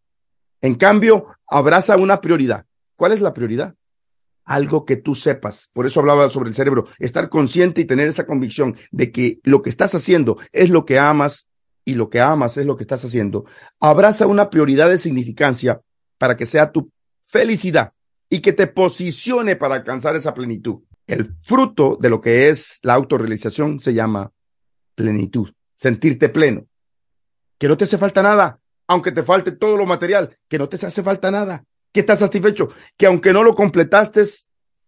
[0.62, 2.66] En cambio, abraza una prioridad.
[2.96, 3.76] ¿Cuál es la prioridad?
[4.46, 5.70] Algo que tú sepas.
[5.74, 6.88] Por eso hablaba sobre el cerebro.
[6.98, 10.98] Estar consciente y tener esa convicción de que lo que estás haciendo es lo que
[10.98, 11.48] amas
[11.86, 13.46] y lo que amas es lo que estás haciendo,
[13.80, 15.82] abraza una prioridad de significancia
[16.18, 16.92] para que sea tu
[17.26, 17.94] felicidad
[18.30, 20.82] y que te posicione para alcanzar esa plenitud.
[21.08, 24.32] El fruto de lo que es la autorrealización se llama
[25.00, 26.68] plenitud, sentirte pleno,
[27.58, 30.76] que no te hace falta nada, aunque te falte todo lo material, que no te
[30.86, 34.24] hace falta nada, que estás satisfecho, que aunque no lo completaste,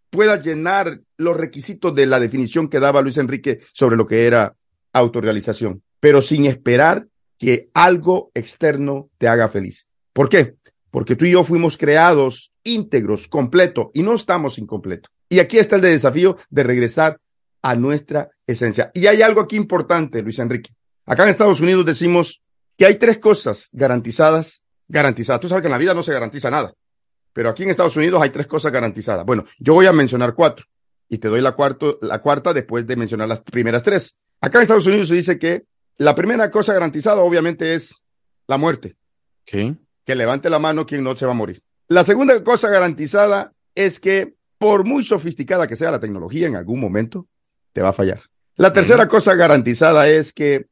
[0.10, 4.56] puedas llenar los requisitos de la definición que daba Luis Enrique sobre lo que era
[4.91, 9.88] autorrealización pero sin esperar que algo externo te haga feliz.
[10.12, 10.56] ¿Por qué?
[10.89, 15.12] Porque tú y yo fuimos creados íntegros, completos, y no estamos incompletos.
[15.30, 17.17] Y aquí está el desafío de regresar
[17.62, 18.91] a nuestra esencia.
[18.93, 20.71] Y hay algo aquí importante, Luis Enrique.
[21.06, 22.41] Acá en Estados Unidos decimos
[22.78, 25.41] que hay tres cosas garantizadas, garantizadas.
[25.41, 26.74] Tú sabes que en la vida no se garantiza nada,
[27.34, 29.26] pero aquí en Estados Unidos hay tres cosas garantizadas.
[29.26, 30.65] Bueno, yo voy a mencionar cuatro
[31.10, 34.15] y te doy la, cuarto, la cuarta después de mencionar las primeras tres.
[34.39, 35.65] Acá en Estados Unidos se dice que
[35.97, 38.02] la primera cosa garantizada, obviamente, es
[38.47, 38.95] la muerte.
[39.45, 39.76] ¿Qué?
[40.04, 41.62] Que levante la mano quien no se va a morir.
[41.88, 46.80] La segunda cosa garantizada es que, por muy sofisticada que sea la tecnología, en algún
[46.80, 47.28] momento
[47.73, 48.21] te va a fallar.
[48.55, 50.67] La tercera cosa garantizada es que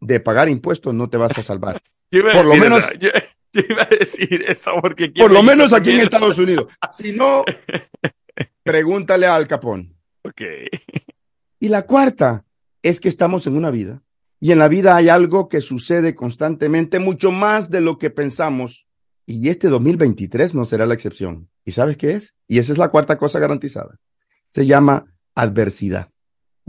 [0.00, 1.80] de pagar impuestos no te vas a salvar.
[2.10, 2.84] por lo menos.
[3.00, 3.10] Yo,
[3.52, 5.08] iba a decir eso porque.
[5.10, 6.72] Por lo menos aquí en Estados Unidos.
[6.92, 7.44] Si no,
[8.62, 9.96] pregúntale a Al Capón.
[10.22, 10.42] Ok.
[11.58, 12.44] Y la cuarta
[12.82, 14.02] es que estamos en una vida
[14.40, 18.88] y en la vida hay algo que sucede constantemente, mucho más de lo que pensamos.
[19.26, 21.50] Y este 2023 no será la excepción.
[21.64, 22.34] ¿Y sabes qué es?
[22.48, 23.98] Y esa es la cuarta cosa garantizada.
[24.48, 26.09] Se llama adversidad.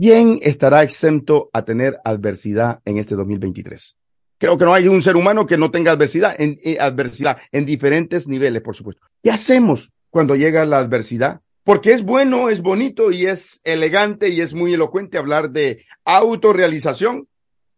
[0.02, 3.96] ¿Quién estará exento a tener adversidad en este 2023?
[4.36, 7.64] Creo que no hay un ser humano que no tenga adversidad, en, eh, adversidad en
[7.64, 9.06] diferentes niveles, por supuesto.
[9.22, 11.42] ¿Qué hacemos cuando llega la adversidad?
[11.62, 17.28] Porque es bueno, es bonito y es elegante y es muy elocuente hablar de autorrealización,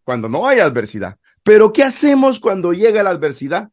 [0.02, 1.18] cuando no hay adversidad.
[1.42, 3.68] Pero ¿qué hacemos cuando llega la adversidad?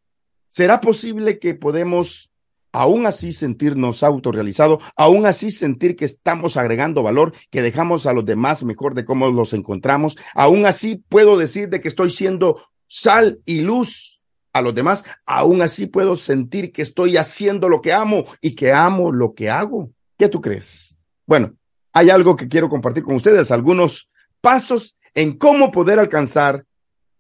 [0.50, 2.31] ¿Será posible que podemos
[2.72, 8.26] aún así sentirnos autorrealizados, aún así sentir que estamos agregando valor, que dejamos a los
[8.26, 13.42] demás mejor de cómo los encontramos, aún así puedo decir de que estoy siendo sal
[13.46, 18.26] y luz a los demás, aún así puedo sentir que estoy haciendo lo que amo
[18.42, 19.92] y que amo lo que hago.
[20.18, 20.98] ¿Qué tú crees?
[21.26, 21.56] Bueno,
[21.94, 24.10] hay algo que quiero compartir con ustedes, algunos
[24.42, 26.66] pasos en cómo poder alcanzar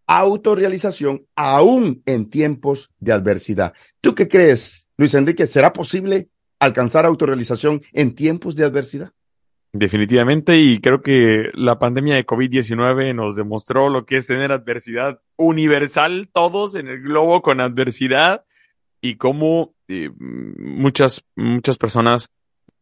[0.07, 3.73] autorrealización aún en tiempos de adversidad.
[4.01, 5.47] ¿Tú qué crees, Luis Enrique?
[5.47, 9.11] ¿Será posible alcanzar autorrealización en tiempos de adversidad?
[9.73, 15.19] Definitivamente, y creo que la pandemia de COVID-19 nos demostró lo que es tener adversidad
[15.37, 18.45] universal, todos en el globo con adversidad,
[19.01, 22.29] y cómo eh, muchas, muchas personas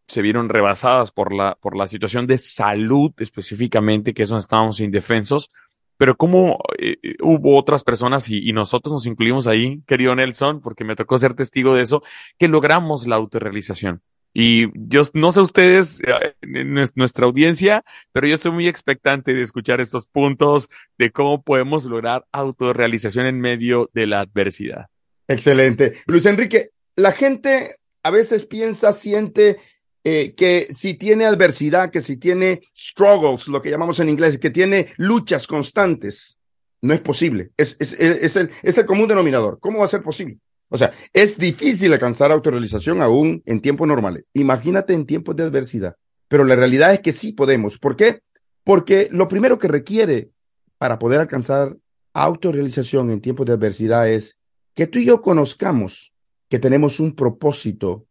[0.05, 4.81] se vieron rebasadas por la, por la situación de salud específicamente, que es donde estábamos
[4.81, 5.51] indefensos,
[5.99, 10.85] pero cómo eh, hubo otras personas y, y, nosotros nos incluimos ahí, querido Nelson, porque
[10.85, 12.01] me tocó ser testigo de eso,
[12.37, 14.01] que logramos la autorrealización.
[14.33, 16.33] Y yo no sé ustedes, eh,
[16.95, 17.83] nuestra audiencia,
[18.13, 23.41] pero yo estoy muy expectante de escuchar estos puntos de cómo podemos lograr autorrealización en
[23.41, 24.85] medio de la adversidad.
[25.27, 25.95] Excelente.
[26.07, 29.57] Luis Enrique, la gente a veces piensa, siente
[30.03, 34.49] eh, que si tiene adversidad, que si tiene struggles, lo que llamamos en inglés, que
[34.49, 36.37] tiene luchas constantes,
[36.81, 37.51] no es posible.
[37.57, 39.59] Es, es, es, el, es el común denominador.
[39.59, 40.39] ¿Cómo va a ser posible?
[40.69, 44.25] O sea, es difícil alcanzar autorrealización aún en tiempos normales.
[44.33, 45.95] Imagínate en tiempos de adversidad.
[46.27, 47.79] Pero la realidad es que sí podemos.
[47.79, 48.21] ¿Por qué?
[48.63, 50.29] Porque lo primero que requiere
[50.77, 51.75] para poder alcanzar
[52.13, 54.37] autorrealización en tiempos de adversidad es
[54.75, 56.13] que tú y yo conozcamos
[56.47, 58.05] que tenemos un propósito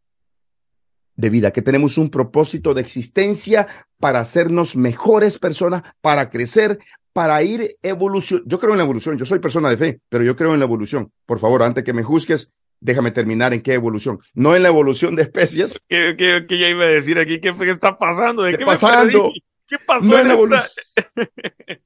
[1.18, 3.66] de vida, que tenemos un propósito de existencia
[3.98, 6.78] para hacernos mejores personas, para crecer,
[7.12, 8.42] para ir evolución.
[8.46, 10.66] Yo creo en la evolución, yo soy persona de fe, pero yo creo en la
[10.66, 11.10] evolución.
[11.26, 14.20] Por favor, antes que me juzgues, déjame terminar en qué evolución.
[14.32, 15.82] No en la evolución de especies.
[15.88, 17.40] ¿Qué, qué, qué ya iba a decir aquí?
[17.40, 18.44] ¿Qué, qué está pasando?
[18.44, 19.32] ¿De ¿Qué, qué pasando?
[19.66, 20.06] ¿Qué pasó?
[20.06, 20.66] No en, la esta...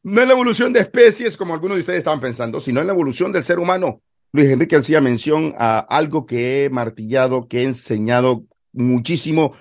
[0.02, 2.92] no en la evolución de especies, como algunos de ustedes estaban pensando, sino en la
[2.92, 4.02] evolución del ser humano.
[4.30, 9.54] Luis Enrique hacía mención a algo que he martillado, que he enseñado muchísimo.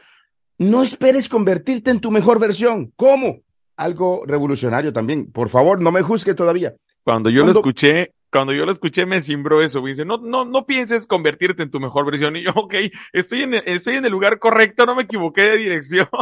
[0.57, 2.91] No esperes convertirte en tu mejor versión.
[2.95, 3.41] ¿Cómo?
[3.81, 5.31] algo revolucionario también.
[5.31, 6.75] Por favor, no me juzgue todavía.
[7.03, 7.53] Cuando yo Cuando...
[7.53, 9.81] lo escuché, cuando yo lo escuché me cimbró eso.
[9.83, 12.35] Dice, no, no, no pienses convertirte en tu mejor versión.
[12.35, 12.75] Y yo, ok,
[13.11, 16.07] estoy en, estoy en el lugar correcto, no me equivoqué de dirección.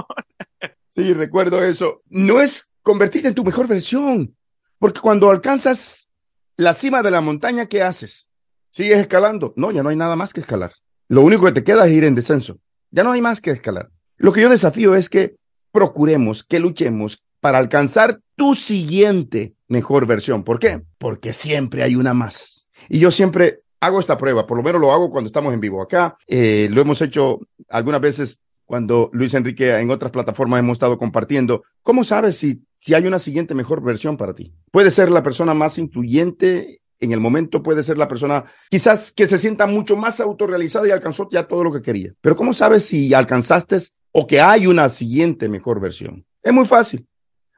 [0.95, 2.01] Sí, recuerdo eso.
[2.09, 4.35] No es convertirte en tu mejor versión.
[4.79, 6.09] Porque cuando alcanzas
[6.57, 8.27] la cima de la montaña, ¿qué haces?
[8.69, 9.53] ¿Sigues escalando?
[9.55, 10.73] No, ya no hay nada más que escalar.
[11.07, 12.59] Lo único que te queda es ir en descenso.
[12.91, 13.89] Ya no hay más que escalar.
[14.17, 15.35] Lo que yo desafío es que
[15.71, 20.43] procuremos, que luchemos, para alcanzar tu siguiente mejor versión.
[20.43, 20.81] ¿Por qué?
[20.97, 22.67] Porque siempre hay una más.
[22.89, 25.81] Y yo siempre hago esta prueba, por lo menos lo hago cuando estamos en vivo
[25.81, 26.17] acá.
[26.27, 31.63] Eh, lo hemos hecho algunas veces cuando Luis Enrique en otras plataformas hemos estado compartiendo.
[31.81, 34.53] ¿Cómo sabes si, si hay una siguiente mejor versión para ti?
[34.71, 39.27] Puede ser la persona más influyente en el momento, puede ser la persona quizás que
[39.27, 42.13] se sienta mucho más autorrealizada y alcanzó ya todo lo que quería.
[42.21, 43.77] Pero ¿cómo sabes si alcanzaste
[44.11, 46.25] o que hay una siguiente mejor versión?
[46.43, 47.07] Es muy fácil.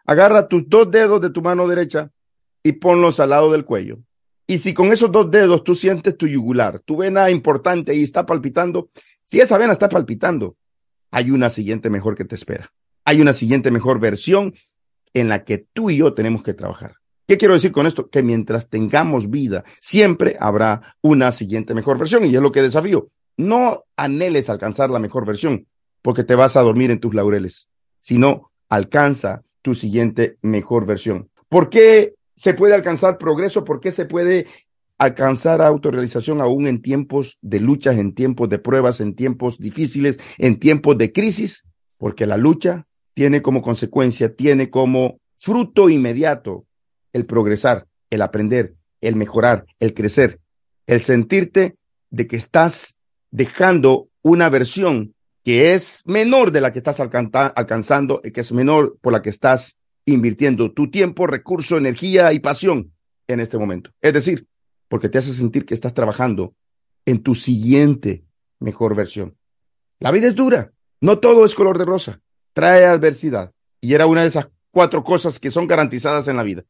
[0.05, 2.11] Agarra tus dos dedos de tu mano derecha
[2.63, 3.99] y ponlos al lado del cuello.
[4.47, 8.25] Y si con esos dos dedos tú sientes tu yugular, tu vena importante y está
[8.25, 8.89] palpitando,
[9.23, 10.57] si esa vena está palpitando,
[11.09, 12.71] hay una siguiente mejor que te espera.
[13.05, 14.53] Hay una siguiente mejor versión
[15.13, 17.00] en la que tú y yo tenemos que trabajar.
[17.31, 18.09] ¿Qué quiero decir con esto?
[18.09, 22.25] Que mientras tengamos vida, siempre habrá una siguiente mejor versión.
[22.25, 23.07] Y es lo que desafío.
[23.37, 25.65] No anheles alcanzar la mejor versión
[26.01, 27.69] porque te vas a dormir en tus laureles,
[28.01, 31.29] sino alcanza tu siguiente mejor versión.
[31.47, 33.63] ¿Por qué se puede alcanzar progreso?
[33.63, 34.45] ¿Por qué se puede
[34.97, 40.59] alcanzar autorrealización aún en tiempos de luchas, en tiempos de pruebas, en tiempos difíciles, en
[40.59, 41.63] tiempos de crisis?
[41.97, 46.65] Porque la lucha tiene como consecuencia, tiene como fruto inmediato
[47.13, 50.39] el progresar, el aprender, el mejorar, el crecer,
[50.87, 51.75] el sentirte
[52.09, 52.95] de que estás
[53.31, 58.97] dejando una versión que es menor de la que estás alcanzando y que es menor
[59.01, 62.93] por la que estás invirtiendo tu tiempo, recurso, energía y pasión
[63.27, 63.91] en este momento.
[64.01, 64.47] Es decir,
[64.87, 66.53] porque te hace sentir que estás trabajando
[67.05, 68.23] en tu siguiente
[68.59, 69.35] mejor versión.
[69.99, 72.21] La vida es dura, no todo es color de rosa,
[72.53, 76.63] trae adversidad y era una de esas cuatro cosas que son garantizadas en la vida.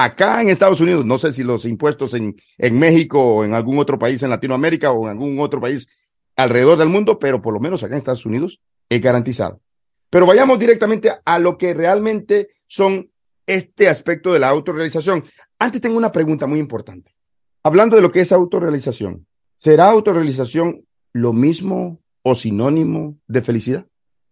[0.00, 3.80] Acá en Estados Unidos, no sé si los impuestos en, en México o en algún
[3.80, 5.88] otro país en Latinoamérica o en algún otro país
[6.36, 9.60] alrededor del mundo, pero por lo menos acá en Estados Unidos es garantizado.
[10.08, 13.10] Pero vayamos directamente a lo que realmente son
[13.44, 15.24] este aspecto de la autorrealización.
[15.58, 17.16] Antes tengo una pregunta muy importante.
[17.64, 19.26] Hablando de lo que es autorrealización,
[19.56, 23.84] ¿será autorrealización lo mismo o sinónimo de felicidad?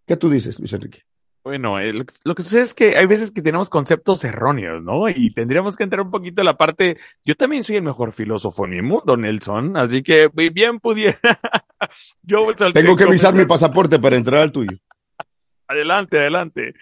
[0.06, 1.00] ¿Qué tú dices, Luis Enrique?
[1.46, 1.92] Bueno, eh,
[2.24, 5.08] lo, que sucede es que hay veces que tenemos conceptos erróneos, ¿no?
[5.08, 6.98] Y tendríamos que entrar un poquito a la parte.
[7.24, 11.16] Yo también soy el mejor filósofo en mi mundo, Nelson, así que bien pudiera.
[12.24, 14.76] Yo tengo que avisar mi pasaporte para entrar al tuyo.
[15.68, 16.74] Adelante, adelante.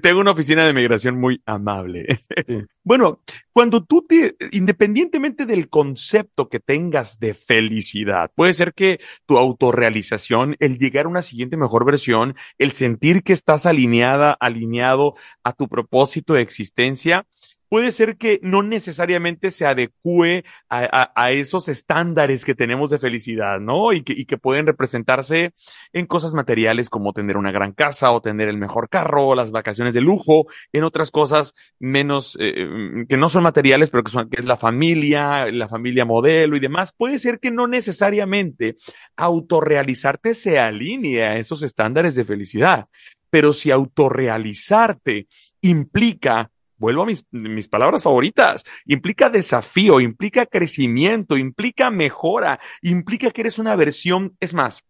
[0.00, 2.06] Tengo una oficina de migración muy amable.
[2.84, 3.20] bueno,
[3.52, 10.56] cuando tú te, independientemente del concepto que tengas de felicidad, puede ser que tu autorrealización,
[10.60, 15.68] el llegar a una siguiente mejor versión, el sentir que estás alineada, alineado a tu
[15.68, 17.26] propósito de existencia,
[17.72, 23.94] puede ser que no necesariamente se adecue a, esos estándares que tenemos de felicidad, ¿no?
[23.94, 25.54] Y que, pueden representarse
[25.94, 29.94] en cosas materiales como tener una gran casa o tener el mejor carro, las vacaciones
[29.94, 34.28] de lujo, en otras cosas menos, eh, mm, que no son materiales, pero que, son,
[34.28, 36.92] que es la familia, la familia modelo y demás.
[36.92, 38.76] Puede ser que no necesariamente
[39.16, 42.88] autorrealizarte se alinee a esos estándares de felicidad,
[43.30, 45.26] pero si autorrealizarte
[45.62, 46.50] implica
[46.82, 53.76] vuelvo a mis, palabras favoritas, implica desafío, implica crecimiento, implica mejora, implica que eres una
[53.76, 54.84] versión, es más,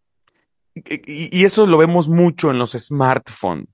[0.73, 3.67] y, y eso lo vemos mucho en los smartphones.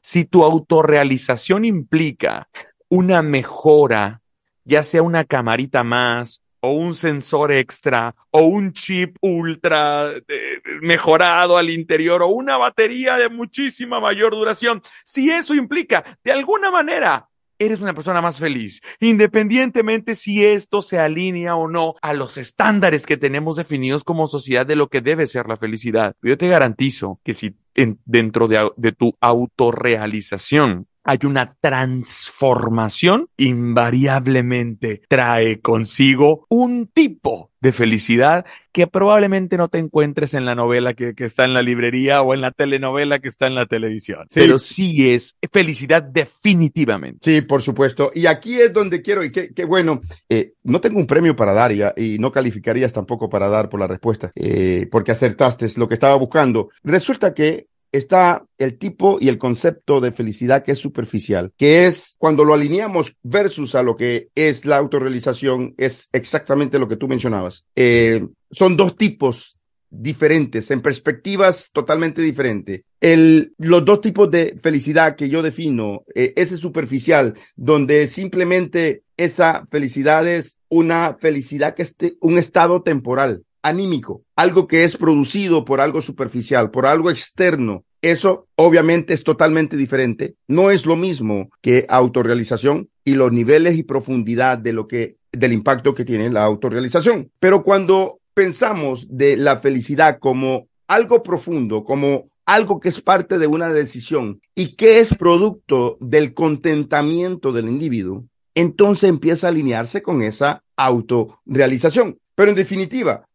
[0.00, 2.48] Si tu autorrealización implica
[2.88, 4.20] una mejora,
[4.64, 11.56] ya sea una camarita más, o un sensor extra, o un chip ultra eh, mejorado
[11.56, 17.28] al interior, o una batería de muchísima mayor duración, si eso implica de alguna manera
[17.58, 23.06] eres una persona más feliz, independientemente si esto se alinea o no a los estándares
[23.06, 26.14] que tenemos definidos como sociedad de lo que debe ser la felicidad.
[26.22, 27.56] Yo te garantizo que si
[28.04, 38.44] dentro de, de tu autorrealización hay una transformación, invariablemente trae consigo un tipo de felicidad
[38.72, 42.42] que probablemente no te encuentres en la novela que, está en la librería o en
[42.42, 44.26] la telenovela que está en la televisión.
[44.34, 47.20] Pero sí es felicidad definitivamente.
[47.22, 48.10] Sí, por supuesto.
[48.14, 51.72] Y aquí es donde quiero, y qué bueno, eh, no tengo un premio para dar
[51.72, 56.16] y, no calificarías tampoco para dar por la respuesta, eh, porque acertaste lo que estaba
[56.16, 56.70] buscando.
[56.82, 62.16] Resulta que está el tipo y el concepto de felicidad que es superficial, que es
[62.18, 67.08] cuando lo alineamos versus a lo que es la autorrealización, es exactamente lo que tú
[67.08, 67.64] mencionabas.
[67.76, 69.56] Eh, son dos tipos
[69.88, 72.82] diferentes, en perspectivas totalmente diferentes.
[73.00, 79.66] El, los dos tipos de felicidad que yo defino, eh, ese superficial, donde simplemente esa
[79.70, 85.80] felicidad es una felicidad que es un estado temporal anímico, algo que es producido por
[85.80, 87.84] algo superficial, por algo externo.
[88.02, 90.36] Eso obviamente es totalmente diferente.
[90.46, 95.54] No es lo mismo que autorrealización y los niveles y profundidad de lo que, del
[95.54, 97.30] impacto que tiene la autorrealización.
[97.40, 103.46] Pero cuando pensamos de la felicidad como algo profundo, como algo que es parte de
[103.46, 110.20] una decisión y que es producto del contentamiento del individuo, entonces empieza a alinearse con
[110.20, 112.18] esa autorrealización.
[112.34, 113.26] Pero en definitiva,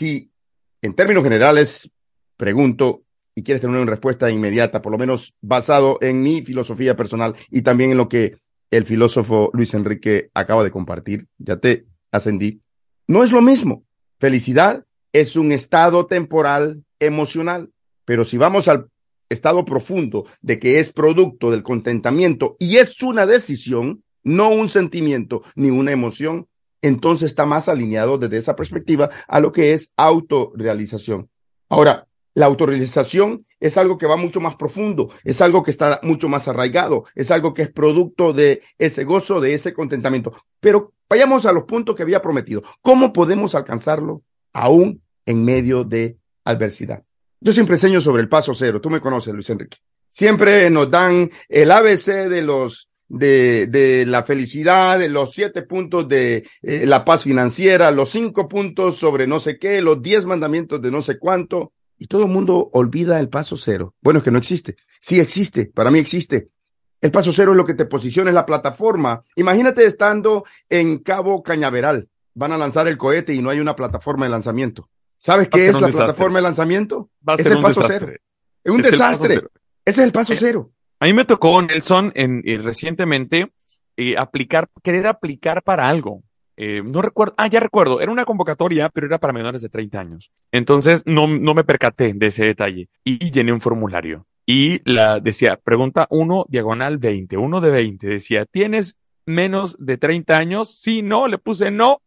[0.00, 0.32] si
[0.80, 1.90] en términos generales
[2.38, 3.02] pregunto
[3.34, 7.60] y quieres tener una respuesta inmediata, por lo menos basado en mi filosofía personal y
[7.60, 8.38] también en lo que
[8.70, 12.62] el filósofo Luis Enrique acaba de compartir, ya te ascendí,
[13.08, 13.84] no es lo mismo.
[14.18, 17.70] Felicidad es un estado temporal emocional,
[18.06, 18.88] pero si vamos al
[19.28, 25.42] estado profundo de que es producto del contentamiento y es una decisión, no un sentimiento
[25.56, 26.48] ni una emoción,
[26.82, 31.28] entonces está más alineado desde esa perspectiva a lo que es autorrealización.
[31.68, 36.28] Ahora, la autorrealización es algo que va mucho más profundo, es algo que está mucho
[36.28, 40.32] más arraigado, es algo que es producto de ese gozo, de ese contentamiento.
[40.60, 42.62] Pero vayamos a los puntos que había prometido.
[42.80, 44.22] ¿Cómo podemos alcanzarlo
[44.52, 47.04] aún en medio de adversidad?
[47.40, 48.80] Yo siempre enseño sobre el paso cero.
[48.80, 49.78] Tú me conoces, Luis Enrique.
[50.08, 56.08] Siempre nos dan el ABC de los de, de la felicidad, de los siete puntos
[56.08, 60.80] de eh, la paz financiera, los cinco puntos sobre no sé qué, los diez mandamientos
[60.80, 63.94] de no sé cuánto, y todo el mundo olvida el paso cero.
[64.00, 64.76] Bueno, es que no existe.
[65.00, 66.48] Sí existe, para mí existe.
[67.00, 69.24] El paso cero es lo que te posiciona en la plataforma.
[69.36, 72.08] Imagínate estando en Cabo Cañaveral.
[72.34, 74.88] Van a lanzar el cohete y no hay una plataforma de lanzamiento.
[75.18, 77.10] ¿Sabes qué es la plataforma de lanzamiento?
[77.36, 78.08] es el paso cero.
[78.62, 79.34] Es un desastre.
[79.84, 80.70] Ese es el paso eh, cero.
[81.02, 83.50] A mí me tocó, Nelson, en, eh, recientemente
[83.96, 86.22] eh, aplicar, querer aplicar para algo.
[86.58, 89.98] Eh, no recuerdo, ah, ya recuerdo, era una convocatoria, pero era para menores de 30
[89.98, 90.30] años.
[90.52, 94.26] Entonces no, no me percaté de ese detalle y llené un formulario.
[94.44, 98.06] Y la decía, pregunta 1, diagonal 20, 1 de 20.
[98.06, 100.78] Decía, ¿tienes menos de 30 años?
[100.78, 102.02] Sí, no, le puse no.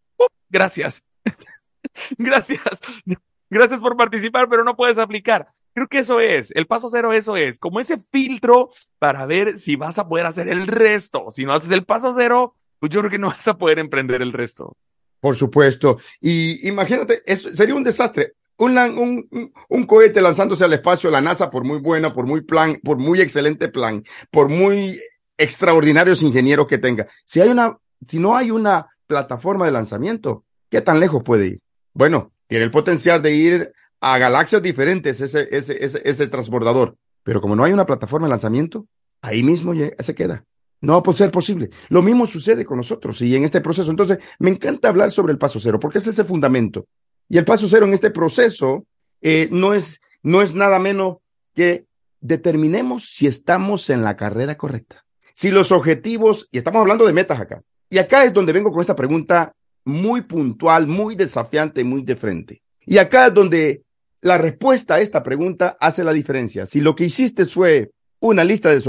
[0.49, 1.01] gracias.
[2.19, 2.61] gracias.
[3.49, 5.47] gracias por participar, pero no puedes aplicar.
[5.73, 8.69] Creo que eso es, el paso cero, eso es, como ese filtro
[8.99, 11.25] para ver si vas a poder hacer el resto.
[11.31, 14.21] Si no haces el paso cero, pues yo creo que no vas a poder emprender
[14.21, 14.77] el resto.
[15.19, 15.99] Por supuesto.
[16.21, 18.33] Y imagínate, eso sería un desastre.
[18.57, 22.79] Un, un, un, cohete lanzándose al espacio, la NASA, por muy buena, por muy plan,
[22.83, 24.99] por muy excelente plan, por muy
[25.37, 27.07] extraordinarios ingenieros que tenga.
[27.25, 31.59] Si hay una, si no hay una plataforma de lanzamiento, ¿qué tan lejos puede ir?
[31.93, 33.73] Bueno, tiene el potencial de ir
[34.03, 36.97] a galaxias diferentes ese, ese, ese, ese transbordador.
[37.23, 38.85] Pero como no hay una plataforma de lanzamiento,
[39.21, 40.43] ahí mismo se queda.
[40.81, 41.69] No va a ser posible.
[41.87, 43.89] Lo mismo sucede con nosotros y en este proceso.
[43.89, 46.85] Entonces, me encanta hablar sobre el paso cero, porque es ese fundamento.
[47.29, 48.85] Y el paso cero en este proceso
[49.21, 51.19] eh, no, es, no es nada menos
[51.55, 51.85] que
[52.19, 55.05] determinemos si estamos en la carrera correcta.
[55.33, 58.81] Si los objetivos, y estamos hablando de metas acá, y acá es donde vengo con
[58.81, 62.61] esta pregunta muy puntual, muy desafiante, muy de frente.
[62.85, 63.82] Y acá es donde
[64.23, 66.65] la respuesta a esta pregunta hace la diferencia.
[66.65, 68.81] Si lo que hiciste fue una lista de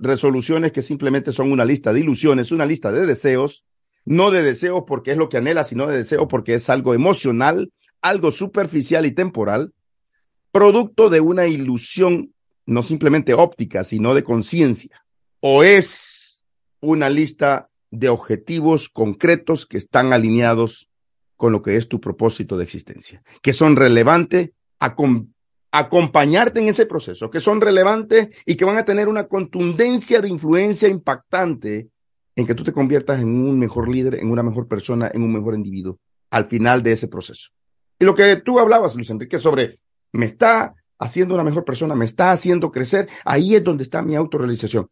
[0.00, 3.64] resoluciones que simplemente son una lista de ilusiones, una lista de deseos,
[4.04, 7.72] no de deseos porque es lo que anhela, sino de deseos porque es algo emocional,
[8.02, 9.72] algo superficial y temporal,
[10.50, 12.34] producto de una ilusión
[12.66, 15.02] no simplemente óptica, sino de conciencia.
[15.40, 16.42] O es
[16.80, 20.90] una lista de objetivos concretos que están alineados
[21.38, 24.50] con lo que es tu propósito de existencia, que son relevantes
[25.70, 30.28] acompañarte en ese proceso, que son relevantes y que van a tener una contundencia de
[30.28, 31.88] influencia impactante
[32.34, 35.32] en que tú te conviertas en un mejor líder, en una mejor persona, en un
[35.32, 35.98] mejor individuo
[36.30, 37.50] al final de ese proceso.
[37.98, 39.78] Y lo que tú hablabas, Luis Enrique, sobre
[40.12, 44.14] me está haciendo una mejor persona, me está haciendo crecer, ahí es donde está mi
[44.14, 44.88] autorrealización.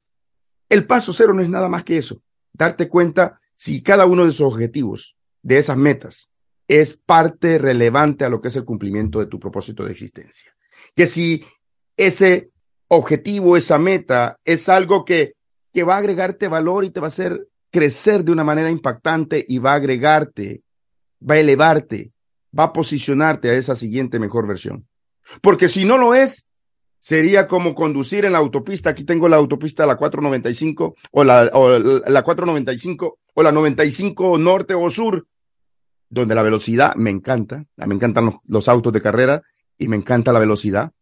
[0.69, 2.23] El paso cero no es nada más que eso,
[2.53, 6.30] darte cuenta si cada uno de esos objetivos, de esas metas,
[6.71, 10.53] es parte relevante a lo que es el cumplimiento de tu propósito de existencia.
[10.95, 11.45] Que si
[11.97, 12.51] ese
[12.87, 15.33] objetivo, esa meta, es algo que,
[15.75, 19.45] que va a agregarte valor y te va a hacer crecer de una manera impactante
[19.49, 20.63] y va a agregarte,
[21.29, 22.13] va a elevarte,
[22.57, 24.87] va a posicionarte a esa siguiente mejor versión.
[25.43, 26.47] Porque si no lo es,
[27.01, 28.91] sería como conducir en la autopista.
[28.91, 34.75] Aquí tengo la autopista la 495 o la, o la 495 o la 95 norte
[34.75, 35.27] o sur
[36.11, 39.43] donde la velocidad me encanta, me encantan los, autos de carrera
[39.79, 40.93] y me encanta la velocidad,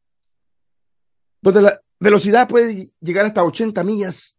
[1.41, 4.39] donde la velocidad puede llegar hasta 80 millas.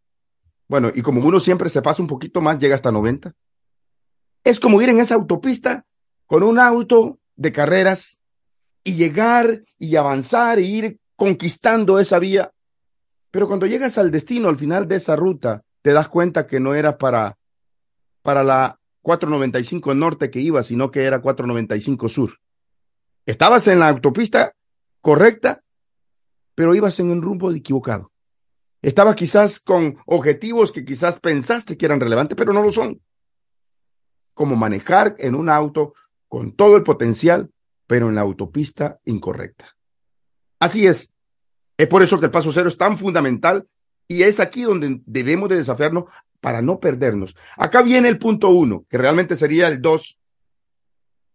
[0.68, 3.34] Bueno, y como uno siempre se pasa un poquito más, llega hasta 90.
[4.44, 5.84] Es como ir en esa autopista
[6.26, 8.20] con un auto de carreras
[8.84, 12.52] y llegar y avanzar e ir conquistando esa vía.
[13.32, 16.74] Pero cuando llegas al destino, al final de esa ruta, te das cuenta que no
[16.74, 17.36] era para,
[18.22, 22.38] para la 495 norte que iba, sino que era 495 sur.
[23.26, 24.54] Estabas en la autopista
[25.00, 25.62] correcta,
[26.54, 28.12] pero ibas en un rumbo equivocado.
[28.82, 33.00] Estabas quizás con objetivos que quizás pensaste que eran relevantes, pero no lo son.
[34.34, 35.92] Como manejar en un auto
[36.28, 37.50] con todo el potencial,
[37.86, 39.76] pero en la autopista incorrecta.
[40.58, 41.12] Así es.
[41.76, 43.68] Es por eso que el paso cero es tan fundamental
[44.06, 46.04] y es aquí donde debemos de desafiarnos
[46.40, 47.36] para no perdernos.
[47.56, 50.18] Acá viene el punto uno, que realmente sería el dos,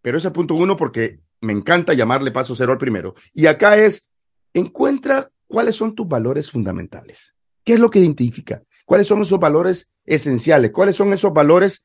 [0.01, 3.15] pero es el punto uno porque me encanta llamarle paso cero al primero.
[3.33, 4.09] Y acá es,
[4.53, 7.35] encuentra cuáles son tus valores fundamentales.
[7.63, 8.63] ¿Qué es lo que identifica?
[8.85, 10.71] ¿Cuáles son esos valores esenciales?
[10.71, 11.83] ¿Cuáles son esos valores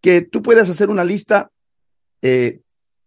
[0.00, 1.50] que tú puedes hacer una lista
[2.22, 2.60] eh,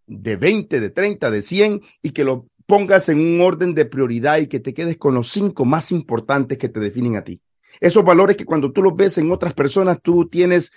[0.07, 4.37] de 20, de 30, de 100 y que lo pongas en un orden de prioridad
[4.37, 7.41] y que te quedes con los cinco más importantes que te definen a ti?
[7.79, 10.71] Esos valores que cuando tú los ves en otras personas, tú tienes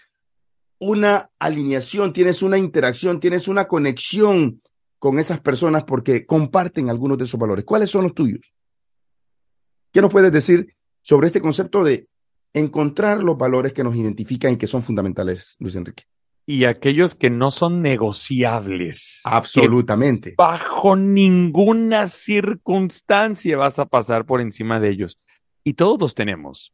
[0.79, 4.63] una alineación, tienes una interacción, tienes una conexión
[4.99, 7.65] con esas personas porque comparten algunos de esos valores.
[7.65, 8.55] ¿Cuáles son los tuyos?
[9.93, 12.09] ¿Qué nos puedes decir sobre este concepto de
[12.53, 16.05] encontrar los valores que nos identifican y que son fundamentales, Luis Enrique?
[16.49, 19.21] Y aquellos que no son negociables.
[19.25, 20.35] Absolutamente.
[20.37, 25.19] Bajo ninguna circunstancia vas a pasar por encima de ellos.
[25.65, 26.73] Y todos los tenemos.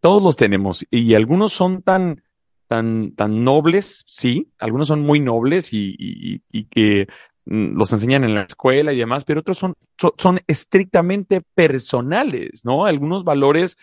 [0.00, 2.22] Todos los tenemos y algunos son tan,
[2.68, 7.08] tan, tan nobles, sí, algunos son muy nobles y, y, y que
[7.46, 9.74] mm, los enseñan en la escuela y demás, pero otros son,
[10.16, 12.84] son, estrictamente personales, ¿no?
[12.84, 13.76] Algunos valores,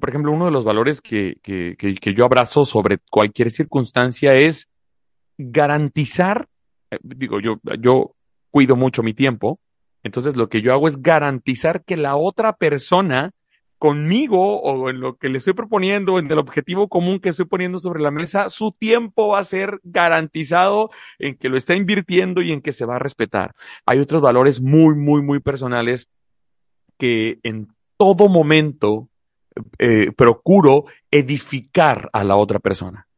[0.00, 4.34] por ejemplo, uno de los valores que, que, que, que yo abrazo sobre cualquier circunstancia
[4.34, 4.68] es
[5.38, 6.48] garantizar,
[6.90, 8.14] eh, digo, yo, yo
[8.50, 9.60] cuido mucho mi tiempo,
[10.02, 13.32] entonces lo que yo hago es garantizar que la otra persona
[13.78, 17.78] conmigo o en lo que le estoy proponiendo, en el objetivo común que estoy poniendo
[17.78, 22.52] sobre la mesa, su tiempo va a ser garantizado en que lo está invirtiendo y
[22.52, 23.54] en que se va a respetar.
[23.84, 26.08] Hay otros valores muy, muy, muy personales
[26.98, 29.08] que en todo momento
[29.78, 33.08] eh, procuro edificar a la otra persona.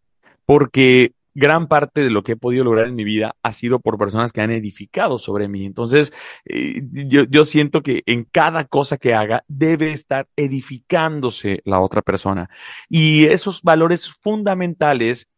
[0.45, 3.97] Porque gran parte de lo que he podido lograr en mi vida ha sido por
[3.97, 5.65] personas que han edificado sobre mí.
[5.65, 6.13] Entonces,
[6.45, 12.03] eh, yo, yo, siento que en cada cosa que haga debe estar edificándose la otra
[12.03, 12.51] persona.
[12.89, 15.29] Y esos valores fundamentales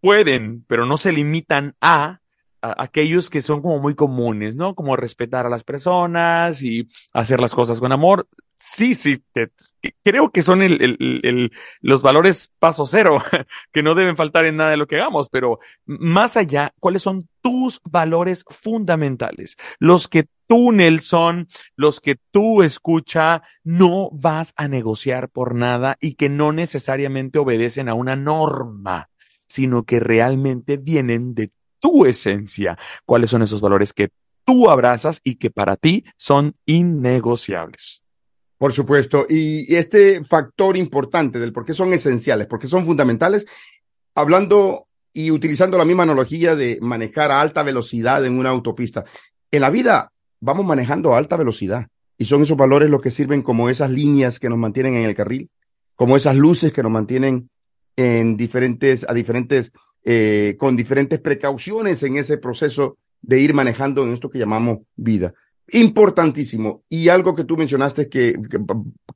[0.00, 2.20] pueden, pero no se limitan a
[2.60, 4.74] aquellos que son como muy comunes, ¿no?
[4.74, 8.26] Como respetar a las personas y hacer las cosas con amor.
[8.60, 9.22] Sí, sí,
[10.02, 13.22] creo que son el, el, el, los valores paso cero,
[13.72, 17.28] que no deben faltar en nada de lo que hagamos, pero más allá, ¿cuáles son
[17.40, 19.56] tus valores fundamentales?
[19.78, 21.46] Los que tú, Nelson,
[21.76, 27.88] los que tú escucha, no vas a negociar por nada y que no necesariamente obedecen
[27.88, 29.08] a una norma,
[29.46, 32.76] sino que realmente vienen de tu esencia.
[33.04, 34.10] ¿Cuáles son esos valores que
[34.44, 38.02] tú abrazas y que para ti son innegociables?
[38.58, 39.24] Por supuesto.
[39.28, 43.46] Y este factor importante del por qué son esenciales, por qué son fundamentales,
[44.14, 49.04] hablando y utilizando la misma analogía de manejar a alta velocidad en una autopista.
[49.50, 51.86] En la vida vamos manejando a alta velocidad
[52.18, 55.14] y son esos valores los que sirven como esas líneas que nos mantienen en el
[55.14, 55.50] carril,
[55.94, 57.48] como esas luces que nos mantienen
[57.96, 59.72] en diferentes, a diferentes,
[60.04, 65.32] eh, con diferentes precauciones en ese proceso de ir manejando en esto que llamamos vida.
[65.72, 66.82] Importantísimo.
[66.88, 68.34] Y algo que tú mencionaste que,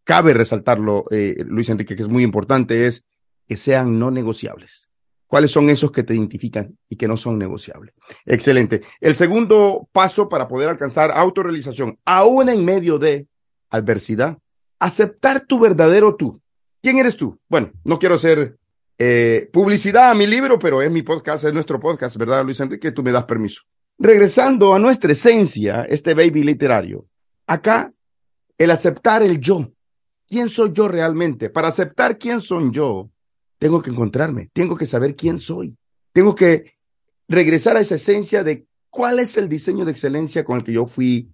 [0.04, 3.04] cabe resaltarlo, eh, Luis Enrique, que es muy importante, es
[3.48, 4.88] que sean no negociables.
[5.26, 7.94] ¿Cuáles son esos que te identifican y que no son negociables?
[8.26, 8.82] Excelente.
[9.00, 13.28] El segundo paso para poder alcanzar autorrealización, aún en medio de
[13.70, 14.36] adversidad,
[14.78, 16.38] aceptar tu verdadero tú.
[16.82, 17.40] ¿Quién eres tú?
[17.48, 18.58] Bueno, no quiero hacer
[18.98, 22.92] eh, publicidad a mi libro, pero es mi podcast, es nuestro podcast, ¿verdad, Luis Enrique?
[22.92, 23.62] Tú me das permiso.
[24.04, 27.06] Regresando a nuestra esencia, este baby literario,
[27.46, 27.92] acá
[28.58, 29.70] el aceptar el yo.
[30.26, 31.50] ¿Quién soy yo realmente?
[31.50, 33.12] Para aceptar quién soy yo,
[33.60, 35.76] tengo que encontrarme, tengo que saber quién soy.
[36.12, 36.72] Tengo que
[37.28, 40.86] regresar a esa esencia de cuál es el diseño de excelencia con el que yo
[40.86, 41.32] fui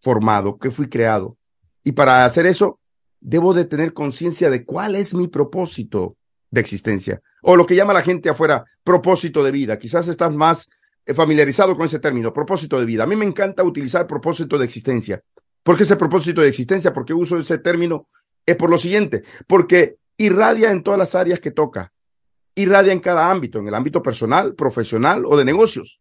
[0.00, 1.38] formado, que fui creado.
[1.84, 2.80] Y para hacer eso,
[3.20, 6.16] debo de tener conciencia de cuál es mi propósito
[6.50, 7.20] de existencia.
[7.40, 9.78] O lo que llama la gente afuera, propósito de vida.
[9.78, 10.68] Quizás estás más
[11.14, 13.04] familiarizado con ese término, propósito de vida.
[13.04, 15.22] A mí me encanta utilizar propósito de existencia.
[15.62, 16.92] ¿Por qué ese propósito de existencia?
[16.92, 18.08] ¿Por qué uso ese término?
[18.46, 21.92] Es por lo siguiente, porque irradia en todas las áreas que toca,
[22.54, 26.00] irradia en cada ámbito, en el ámbito personal, profesional o de negocios.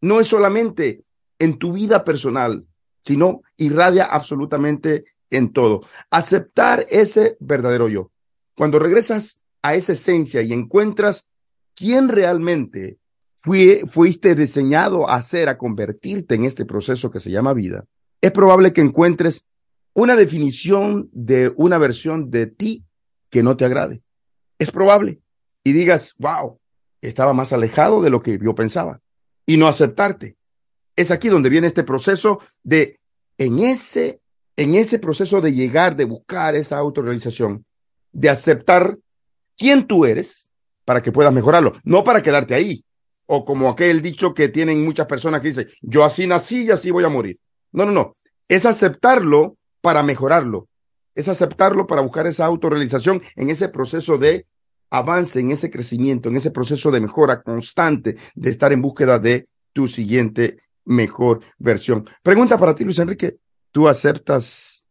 [0.00, 1.04] No es solamente
[1.38, 2.66] en tu vida personal,
[3.00, 5.82] sino irradia absolutamente en todo.
[6.10, 8.10] Aceptar ese verdadero yo.
[8.56, 11.26] Cuando regresas a esa esencia y encuentras
[11.74, 12.98] quién realmente
[13.86, 17.84] fuiste diseñado a hacer, a convertirte en este proceso que se llama vida,
[18.20, 19.44] es probable que encuentres
[19.94, 22.84] una definición de una versión de ti
[23.30, 24.02] que no te agrade.
[24.58, 25.20] Es probable.
[25.64, 26.58] Y digas, wow,
[27.00, 29.00] estaba más alejado de lo que yo pensaba.
[29.46, 30.36] Y no aceptarte.
[30.96, 33.00] Es aquí donde viene este proceso de,
[33.38, 34.20] en ese,
[34.56, 37.64] en ese proceso de llegar, de buscar esa autorrealización,
[38.12, 38.98] de aceptar
[39.56, 40.50] quién tú eres
[40.84, 42.84] para que puedas mejorarlo, no para quedarte ahí,
[43.26, 46.90] o como aquel dicho que tienen muchas personas que dicen, yo así nací y así
[46.90, 47.38] voy a morir.
[47.72, 48.16] No, no, no.
[48.48, 50.68] Es aceptarlo para mejorarlo.
[51.14, 54.46] Es aceptarlo para buscar esa autorrealización en ese proceso de
[54.90, 59.48] avance, en ese crecimiento, en ese proceso de mejora constante, de estar en búsqueda de
[59.72, 62.08] tu siguiente mejor versión.
[62.22, 63.38] Pregunta para ti, Luis Enrique.
[63.72, 64.86] ¿Tú aceptas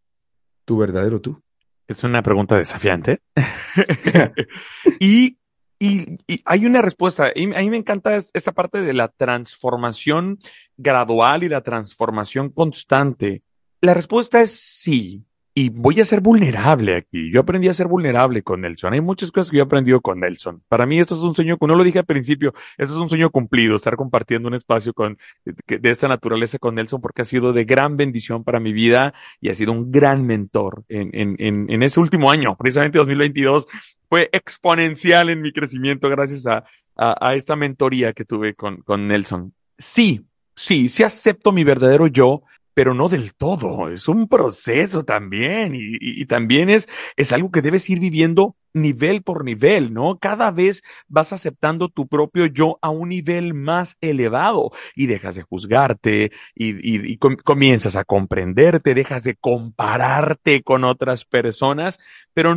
[0.65, 1.41] tu verdadero tú?
[1.88, 3.21] Es una pregunta desafiante.
[4.99, 5.38] y
[5.80, 7.32] y, hay una respuesta.
[7.34, 10.39] Y a mí me encanta esa parte de la transformación
[10.78, 13.43] gradual y la transformación constante.
[13.82, 15.23] La respuesta es sí.
[15.58, 17.32] Y voy a ser vulnerable aquí.
[17.32, 18.91] Yo aprendí a ser vulnerable con Nelson.
[18.91, 20.62] Hay muchas cosas que yo he aprendido con Nelson.
[20.68, 23.30] Para mí esto es un sueño, no lo dije al principio, esto es un sueño
[23.30, 27.64] cumplido, estar compartiendo un espacio con, de esta naturaleza con Nelson porque ha sido de
[27.64, 31.84] gran bendición para mi vida y ha sido un gran mentor en, en, en, en
[31.84, 33.66] ese último año, precisamente 2022.
[34.10, 36.66] Fue exponencial en mi crecimiento gracias a,
[36.97, 39.53] a, a esta mentoría que tuve con, con Nelson.
[39.78, 42.43] Sí, sí, sí acepto mi verdadero yo,
[42.76, 43.89] pero no del todo.
[43.89, 49.45] Es un proceso también y, también es, es algo que debes ir viviendo nivel por
[49.45, 50.19] nivel, ¿no?
[50.19, 55.43] Cada vez vas aceptando tu propio yo a un nivel más elevado y dejas de
[55.43, 61.97] juzgarte y, comienzas a comprenderte, dejas de compararte con otras personas,
[62.34, 62.53] pero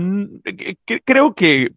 [1.04, 1.74] creo que,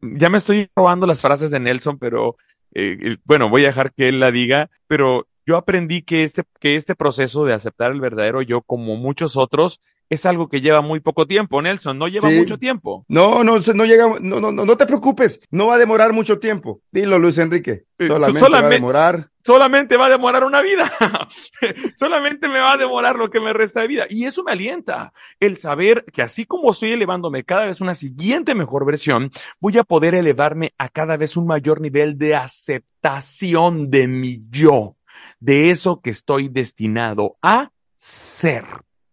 [0.00, 2.36] ya me estoy robando las frases de Nelson, pero
[2.72, 6.76] eh, bueno, voy a dejar que él la diga, pero yo aprendí que este, que
[6.76, 9.80] este proceso de aceptar el verdadero yo, como muchos otros,
[10.10, 13.04] es algo que lleva muy poco tiempo, Nelson, no lleva mucho tiempo.
[13.08, 16.80] No, no, no llega, no, no, no, te preocupes, no va a demorar mucho tiempo.
[16.90, 17.84] Dilo, Luis Enrique.
[17.98, 19.30] Eh, solamente, va a demorar.
[19.44, 20.90] Solamente va a demorar una vida.
[21.96, 24.04] solamente me va a demorar lo que me resta de vida.
[24.08, 25.12] Y eso me alienta.
[25.40, 29.30] El saber que así como estoy elevándome cada vez una siguiente mejor versión,
[29.60, 34.96] voy a poder elevarme a cada vez un mayor nivel de aceptación de mi yo,
[35.44, 38.64] de eso que estoy destinado a ser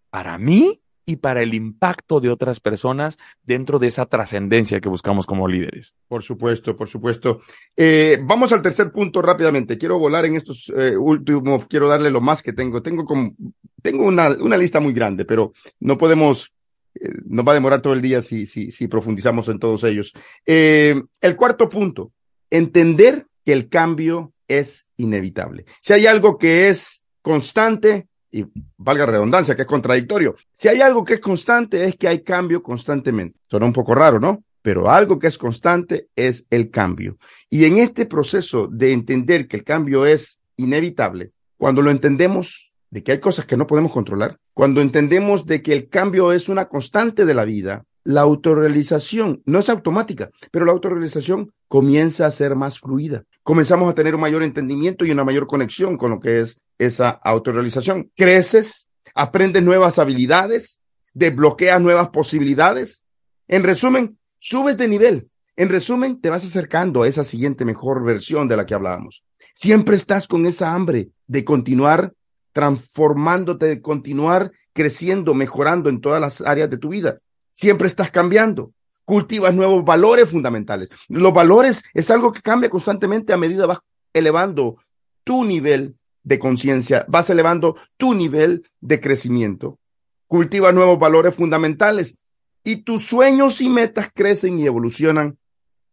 [0.09, 5.25] para mí y para el impacto de otras personas dentro de esa trascendencia que buscamos
[5.25, 5.93] como líderes.
[6.07, 7.41] Por supuesto, por supuesto.
[7.75, 9.77] Eh, vamos al tercer punto rápidamente.
[9.77, 12.81] Quiero volar en estos eh, últimos, quiero darle lo más que tengo.
[12.81, 13.35] Tengo como,
[13.81, 15.51] tengo una, una lista muy grande, pero
[15.81, 16.53] no podemos,
[16.95, 20.13] eh, nos va a demorar todo el día si, si, si profundizamos en todos ellos.
[20.45, 22.13] el cuarto punto,
[22.49, 25.65] entender que el cambio es inevitable.
[25.81, 28.45] Si hay algo que es constante, y
[28.77, 30.35] valga redundancia, que es contradictorio.
[30.53, 33.37] Si hay algo que es constante es que hay cambio constantemente.
[33.47, 34.43] Suena un poco raro, ¿no?
[34.61, 37.17] Pero algo que es constante es el cambio.
[37.49, 43.03] Y en este proceso de entender que el cambio es inevitable, cuando lo entendemos de
[43.03, 46.67] que hay cosas que no podemos controlar, cuando entendemos de que el cambio es una
[46.67, 52.57] constante de la vida, la autorrealización no es automática, pero la autorrealización comienza a ser
[52.57, 53.23] más fluida.
[53.43, 57.11] Comenzamos a tener un mayor entendimiento y una mayor conexión con lo que es esa
[57.11, 58.11] autorrealización.
[58.13, 60.81] Creces, aprendes nuevas habilidades,
[61.13, 63.05] desbloqueas nuevas posibilidades.
[63.47, 65.29] En resumen, subes de nivel.
[65.55, 69.23] En resumen, te vas acercando a esa siguiente mejor versión de la que hablábamos.
[69.53, 72.11] Siempre estás con esa hambre de continuar
[72.51, 77.19] transformándote, de continuar creciendo, mejorando en todas las áreas de tu vida.
[77.53, 78.73] Siempre estás cambiando.
[79.05, 80.89] Cultivas nuevos valores fundamentales.
[81.09, 83.79] Los valores es algo que cambia constantemente a medida vas
[84.13, 84.77] elevando
[85.23, 89.79] tu nivel de conciencia, vas elevando tu nivel de crecimiento.
[90.27, 92.17] Cultivas nuevos valores fundamentales
[92.63, 95.37] y tus sueños y metas crecen y evolucionan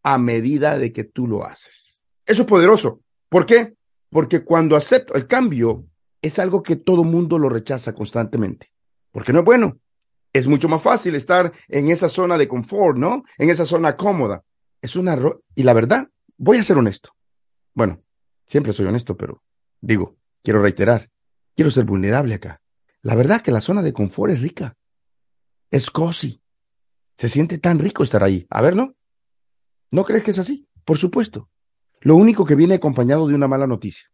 [0.02, 2.02] a medida de que tú lo haces.
[2.24, 3.00] Eso es poderoso.
[3.28, 3.74] ¿Por qué?
[4.10, 5.84] Porque cuando acepto el cambio
[6.22, 8.70] es algo que todo mundo lo rechaza constantemente,
[9.10, 9.78] porque no es bueno.
[10.32, 13.24] Es mucho más fácil estar en esa zona de confort, ¿no?
[13.38, 14.44] En esa zona cómoda.
[14.82, 15.18] Es una...
[15.54, 17.10] Y la verdad, voy a ser honesto.
[17.74, 18.02] Bueno,
[18.46, 19.42] siempre soy honesto, pero
[19.80, 21.10] digo, quiero reiterar,
[21.54, 22.60] quiero ser vulnerable acá.
[23.02, 24.76] La verdad que la zona de confort es rica.
[25.70, 26.42] Es cozy.
[27.14, 28.46] Se siente tan rico estar ahí.
[28.50, 28.94] A ver, ¿no?
[29.90, 30.68] ¿No crees que es así?
[30.84, 31.50] Por supuesto.
[32.00, 34.08] Lo único que viene acompañado de una mala noticia.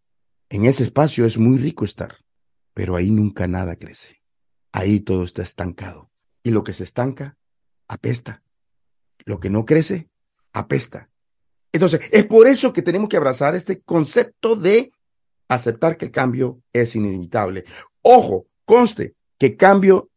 [0.48, 2.16] En ese espacio es muy rico estar,
[2.72, 4.23] pero ahí nunca nada crece
[4.74, 6.10] ahí todo está estancado.
[6.42, 7.38] Y lo que se estanca,
[7.86, 8.42] apesta.
[9.24, 10.08] Lo que no crece,
[10.52, 11.08] apesta.
[11.72, 14.92] Entonces, es por eso que tenemos que abrazar este concepto de
[15.48, 17.64] aceptar que el cambio es inevitable.
[18.02, 20.10] Ojo, conste que cambio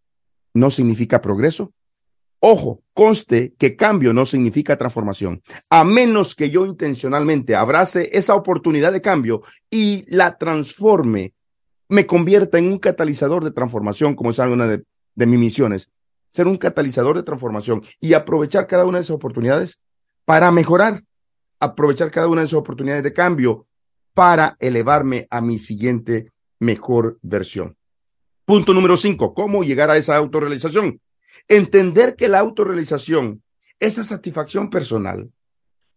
[0.55, 1.71] no significa progreso.
[2.39, 8.91] Ojo, conste que cambio no significa transformación, a menos que yo intencionalmente abrace esa oportunidad
[8.91, 11.33] de cambio y la transforme
[11.89, 14.83] me convierta en un catalizador de transformación, como es alguna de,
[15.15, 15.89] de mis misiones,
[16.29, 19.79] ser un catalizador de transformación y aprovechar cada una de esas oportunidades
[20.25, 21.03] para mejorar,
[21.59, 23.67] aprovechar cada una de esas oportunidades de cambio
[24.13, 27.77] para elevarme a mi siguiente mejor versión.
[28.45, 31.01] Punto número cinco, ¿cómo llegar a esa autorrealización?
[31.47, 33.43] Entender que la autorrealización,
[33.79, 35.31] esa satisfacción personal,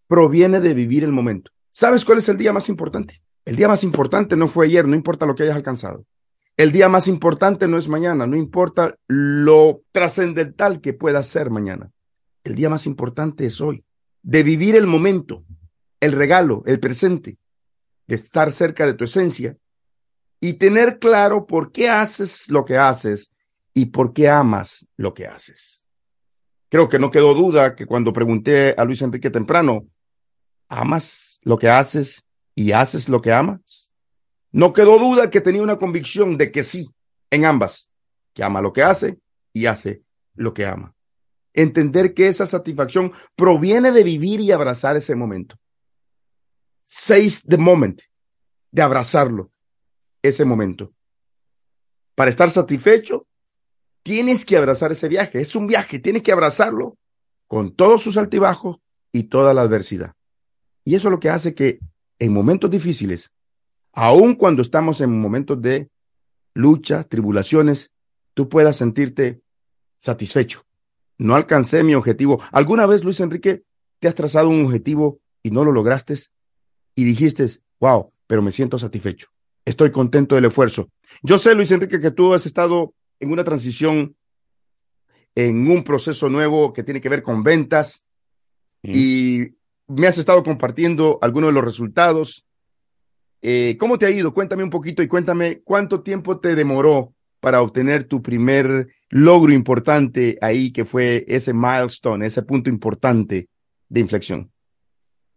[0.06, 1.50] proviene de vivir el momento.
[1.70, 3.22] ¿Sabes cuál es el día más importante?
[3.44, 6.04] El día más importante no fue ayer, no importa lo que hayas alcanzado.
[6.56, 11.90] El día más importante no es mañana, no importa lo trascendental que pueda ser mañana.
[12.44, 13.84] El día más importante es hoy,
[14.22, 15.44] de vivir el momento,
[16.00, 17.38] el regalo, el presente,
[18.06, 19.56] de estar cerca de tu esencia
[20.40, 23.32] y tener claro por qué haces lo que haces
[23.72, 25.86] y por qué amas lo que haces.
[26.68, 29.86] Creo que no quedó duda que cuando pregunté a Luis Enrique temprano,
[30.68, 32.24] ¿amas lo que haces
[32.60, 33.94] y haces lo que amas?
[34.52, 36.90] No quedó duda que tenía una convicción de que sí,
[37.30, 37.88] en ambas,
[38.34, 39.18] que ama lo que hace
[39.54, 40.02] y hace
[40.34, 40.94] lo que ama.
[41.54, 45.56] Entender que esa satisfacción proviene de vivir y abrazar ese momento.
[46.82, 48.02] Seis the moment,
[48.70, 49.50] de abrazarlo,
[50.20, 50.92] ese momento.
[52.14, 53.26] Para estar satisfecho,
[54.02, 55.40] tienes que abrazar ese viaje.
[55.40, 56.98] Es un viaje, tienes que abrazarlo
[57.46, 58.76] con todos sus altibajos
[59.12, 60.12] y toda la adversidad.
[60.84, 61.80] Y eso es lo que hace que
[62.20, 63.32] en momentos difíciles,
[63.92, 65.90] aun cuando estamos en momentos de
[66.54, 67.90] lucha, tribulaciones,
[68.34, 69.40] tú puedas sentirte
[69.98, 70.64] satisfecho.
[71.18, 72.40] No alcancé mi objetivo.
[72.52, 73.64] ¿Alguna vez, Luis Enrique,
[73.98, 76.14] te has trazado un objetivo y no lo lograste?
[76.94, 77.46] Y dijiste,
[77.80, 79.28] wow, pero me siento satisfecho.
[79.64, 80.90] Estoy contento del esfuerzo.
[81.22, 84.16] Yo sé, Luis Enrique, que tú has estado en una transición,
[85.34, 88.04] en un proceso nuevo que tiene que ver con ventas
[88.82, 89.59] y
[89.90, 92.46] me has estado compartiendo algunos de los resultados.
[93.42, 94.32] Eh, ¿Cómo te ha ido?
[94.32, 100.38] Cuéntame un poquito y cuéntame cuánto tiempo te demoró para obtener tu primer logro importante
[100.40, 103.48] ahí, que fue ese milestone, ese punto importante
[103.88, 104.52] de inflexión.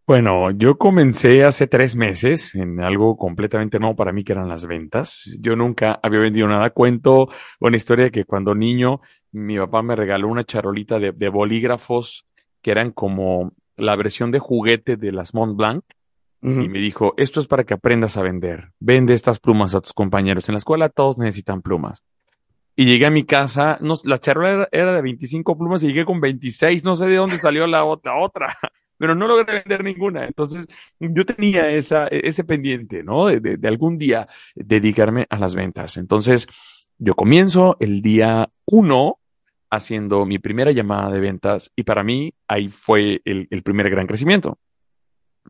[0.05, 4.65] Bueno, yo comencé hace tres meses en algo completamente nuevo para mí, que eran las
[4.65, 5.23] ventas.
[5.39, 6.71] Yo nunca había vendido nada.
[6.71, 7.29] Cuento
[7.61, 8.99] una historia de que cuando niño,
[9.31, 12.27] mi papá me regaló una charolita de, bolígrafos
[12.61, 15.83] que eran como la versión de juguete de las Mont Blanc.
[16.45, 18.73] Y me dijo, esto es para que aprendas a vender.
[18.77, 20.49] Vende estas plumas a tus compañeros.
[20.49, 22.03] En la escuela todos necesitan plumas.
[22.75, 26.19] Y llegué a mi casa, no, la charola era, de 25 plumas y llegué con
[26.19, 26.83] 26.
[26.83, 28.17] No sé de dónde salió la otra.
[28.17, 28.57] otra
[28.97, 30.25] pero no logré vender ninguna.
[30.25, 30.67] Entonces,
[30.99, 33.25] yo tenía esa, ese pendiente, ¿no?
[33.27, 35.97] De, algún día dedicarme a las ventas.
[35.97, 36.47] Entonces,
[36.97, 39.19] yo comienzo el día uno
[39.75, 44.59] haciendo mi primera llamada de ventas y para mí ahí fue el, primer gran crecimiento.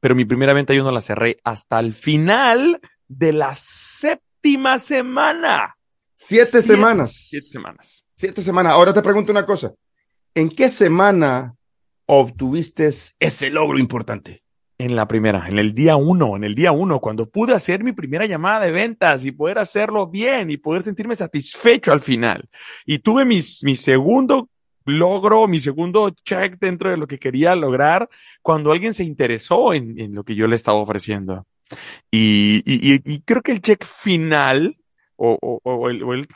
[0.01, 5.75] Pero mi primera venta yo no la cerré hasta el final de la séptima semana.
[6.15, 7.27] Siete, semanas.
[7.29, 8.05] Siete semanas.
[8.15, 8.73] Siete semanas.
[8.73, 9.73] Ahora te pregunto una cosa.
[10.33, 11.55] ¿En qué semana
[12.05, 14.42] obtuviste ese logro importante?
[14.77, 17.91] En la primera, en el día uno, en el día uno, cuando pude hacer mi
[17.91, 22.49] primera llamada de ventas y poder hacerlo bien y poder sentirme satisfecho al final.
[22.85, 24.49] Y tuve mis, mi segundo
[24.85, 28.09] logro, mi segundo check dentro de lo que quería lograr
[28.41, 31.45] cuando alguien se interesó en, en lo que yo le estaba ofreciendo.
[32.11, 34.77] Y, y, y, creo que el check final
[35.15, 36.27] o, o, o, el, o el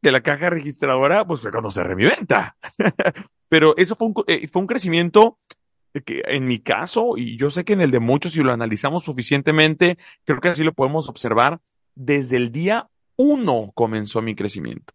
[0.00, 2.56] de la caja registradora, pues fue cuando cerré mi venta.
[3.48, 5.38] Pero eso fue un, eh, fue un crecimiento
[5.94, 9.98] en mi caso, y yo sé que en el de muchos, si lo analizamos suficientemente,
[10.24, 11.60] creo que así lo podemos observar,
[11.94, 14.94] desde el día uno comenzó mi crecimiento.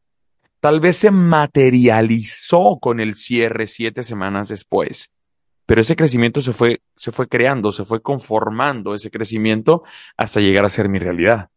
[0.60, 5.12] Tal vez se materializó con el cierre siete semanas después,
[5.68, 9.84] pero ese crecimiento se fue, se fue creando, se fue conformando ese crecimiento
[10.16, 11.50] hasta llegar a ser mi realidad.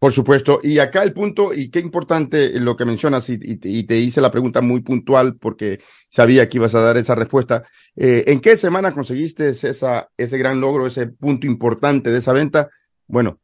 [0.00, 0.60] Por supuesto.
[0.62, 3.36] Y acá el punto, y qué importante lo que mencionas, y,
[3.84, 5.78] te hice la pregunta muy puntual porque
[6.08, 7.64] sabía que ibas a dar esa respuesta.
[7.94, 12.70] Eh, ¿En qué semana conseguiste esa, ese gran logro, ese punto importante de esa venta?
[13.06, 13.40] Bueno,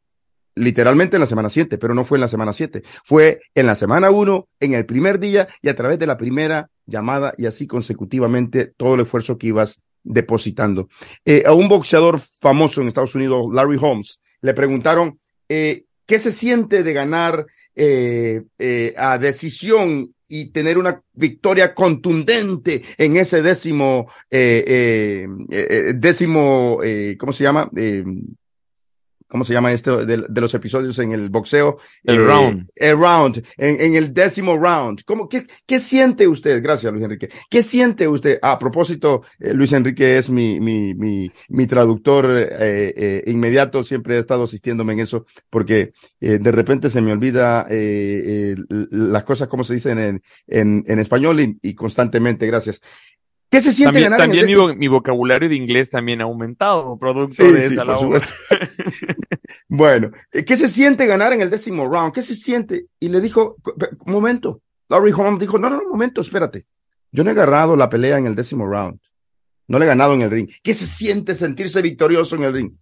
[0.55, 2.81] literalmente en la semana 7, pero no fue en la semana 7.
[3.05, 6.71] Fue en la semana 1, en el primer día y a través de la primera
[6.87, 10.89] llamada y así consecutivamente todo el esfuerzo que ibas depositando.
[11.23, 16.31] Eh, a un boxeador famoso en Estados Unidos, Larry Holmes, le preguntaron, eh, ¿Qué se
[16.31, 17.45] siente de ganar
[17.75, 25.27] eh, eh, a decisión y tener una victoria contundente en ese décimo, eh,
[25.95, 26.79] décimo,
[27.17, 27.69] ¿cómo se llama?
[29.27, 31.77] ¿Cómo se llama esto de, los episodios en el boxeo?
[32.03, 32.69] El round.
[32.75, 35.03] El round, en, el décimo round.
[35.05, 36.61] ¿Cómo, qué, qué siente usted?
[36.61, 37.29] Gracias, Luis Enrique.
[37.49, 38.39] ¿Qué siente usted?
[38.41, 44.17] a propósito, eh, Luis Enrique es mi, mi, mi, mi traductor eh, eh, inmediato, siempre
[44.17, 49.75] ha estado asistiéndome en eso, porque de repente se me olvida las cosas como se
[49.75, 52.81] dicen en, en, en español y, y constantemente, gracias.
[53.49, 57.65] ¿Qué se siente también, ganar También mi, vocabulario de inglés también ha aumentado, producto de
[57.65, 58.21] esa por
[59.69, 62.13] bueno, ¿qué se siente ganar en el décimo round?
[62.13, 62.87] ¿Qué se siente?
[62.99, 63.55] Y le dijo,
[64.05, 66.65] un momento, Larry Holmes dijo, no, no, un momento, espérate.
[67.11, 68.99] Yo no he agarrado la pelea en el décimo round.
[69.67, 70.49] No le he ganado en el ring.
[70.61, 72.73] ¿Qué se siente sentirse victorioso en el ring?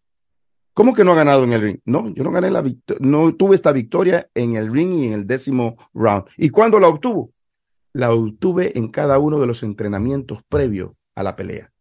[0.74, 1.78] ¿Cómo que no ha ganado en el ring?
[1.86, 2.64] No, yo no gané la
[3.00, 6.26] no tuve esta victoria en el ring y en el décimo round.
[6.38, 7.32] ¿Y cuándo la obtuvo?
[7.96, 11.72] La obtuve en cada uno de los entrenamientos previos a la pelea.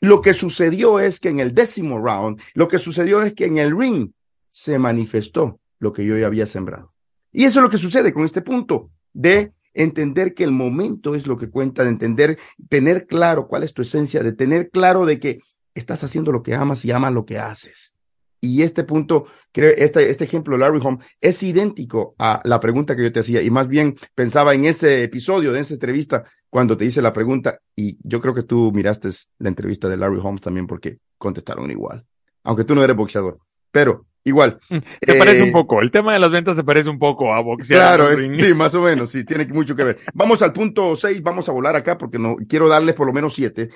[0.00, 3.58] Lo que sucedió es que en el décimo round, lo que sucedió es que en
[3.58, 4.10] el ring
[4.48, 6.94] se manifestó lo que yo ya había sembrado.
[7.30, 11.26] Y eso es lo que sucede con este punto de entender que el momento es
[11.26, 12.38] lo que cuenta, de entender,
[12.70, 15.40] tener claro cuál es tu esencia, de tener claro de que
[15.74, 17.94] estás haciendo lo que amas y amas lo que haces.
[18.40, 23.02] Y este punto, creo, este, este ejemplo, Larry Home, es idéntico a la pregunta que
[23.02, 23.42] yo te hacía.
[23.42, 27.60] Y más bien pensaba en ese episodio, de esa entrevista, cuando te hice la pregunta.
[27.76, 32.04] Y yo creo que tú miraste la entrevista de Larry Holmes también porque contestaron igual.
[32.42, 33.38] Aunque tú no eres boxeador.
[33.70, 34.58] Pero igual.
[34.68, 35.80] Mm, se parece un eh, poco.
[35.80, 37.96] El tema de las ventas se parece un poco a boxear.
[37.96, 39.10] Claro, sí, más o menos.
[39.10, 39.98] Sí, tiene mucho que ver.
[40.14, 41.22] Vamos al punto seis.
[41.22, 43.70] Vamos a volar acá porque no quiero darles por lo menos siete.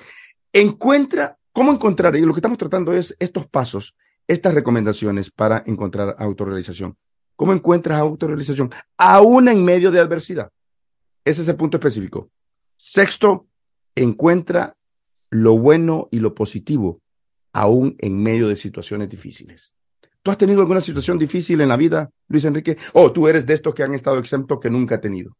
[0.51, 2.15] encuentra, ¿cómo encontrar?
[2.15, 3.95] Y lo que estamos tratando es estos pasos,
[4.27, 6.97] estas recomendaciones para encontrar autorrealización.
[7.35, 8.71] ¿Cómo encuentras autorrealización?
[8.97, 10.51] Aún en medio de adversidad.
[11.23, 12.29] Ese es el punto específico.
[12.77, 13.47] Sexto,
[13.95, 14.75] encuentra
[15.29, 17.01] lo bueno y lo positivo
[17.51, 19.73] aún en medio de situaciones difíciles.
[20.21, 22.77] ¿Tú has tenido alguna situación difícil en la vida, Luis Enrique?
[22.93, 25.37] ¿O tú eres de estos que han estado exentos que nunca he tenido?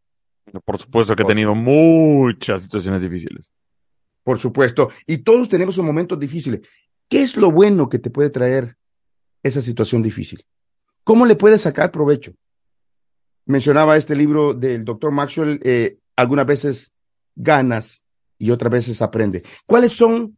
[0.63, 3.51] Por supuesto que he tenido muchas situaciones difíciles.
[4.23, 4.89] Por supuesto.
[5.05, 6.61] Y todos tenemos momentos difíciles.
[7.09, 8.77] ¿Qué es lo bueno que te puede traer
[9.43, 10.43] esa situación difícil?
[11.03, 12.33] ¿Cómo le puedes sacar provecho?
[13.45, 16.93] Mencionaba este libro del doctor Maxwell, eh, algunas veces
[17.35, 18.03] ganas
[18.39, 19.43] y otras veces aprende.
[19.67, 20.37] ¿Cuáles son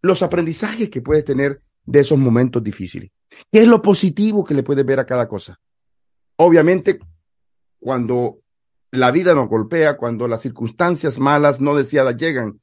[0.00, 3.10] los aprendizajes que puedes tener de esos momentos difíciles?
[3.52, 5.60] ¿Qué es lo positivo que le puedes ver a cada cosa?
[6.36, 6.98] Obviamente,
[7.78, 8.38] cuando
[8.90, 12.60] la vida nos golpea, cuando las circunstancias malas no deseadas llegan,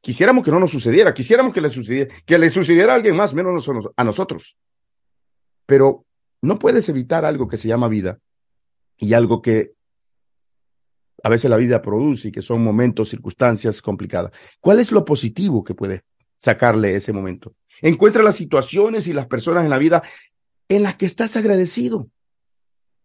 [0.00, 3.34] quisiéramos que no nos sucediera, quisiéramos que le sucediera, que le sucediera a alguien más,
[3.34, 4.56] menos a nosotros.
[5.66, 6.04] Pero
[6.42, 8.18] no puedes evitar algo que se llama vida
[8.96, 9.72] y algo que
[11.22, 14.32] a veces la vida produce y que son momentos, circunstancias complicadas.
[14.60, 16.02] ¿Cuál es lo positivo que puede
[16.36, 17.54] sacarle ese momento?
[17.82, 20.02] Encuentra las situaciones y las personas en la vida
[20.68, 22.08] en las que estás agradecido.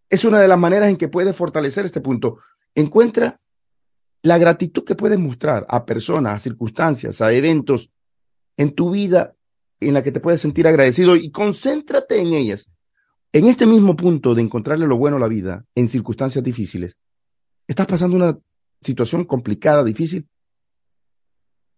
[0.10, 2.38] Es una de las maneras en que puedes fortalecer este punto.
[2.76, 3.40] Encuentra
[4.24, 7.92] la gratitud que puedes mostrar a personas, a circunstancias, a eventos
[8.58, 9.36] en tu vida
[9.80, 12.72] en la que te puedes sentir agradecido y concéntrate en ellas.
[13.34, 16.98] En este mismo punto de encontrarle lo bueno a la vida en circunstancias difíciles,
[17.68, 18.40] estás pasando una
[18.80, 20.28] situación complicada, difícil.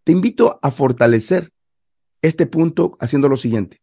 [0.04, 1.52] Te invito a fortalecer
[2.22, 3.82] este punto haciendo lo siguiente.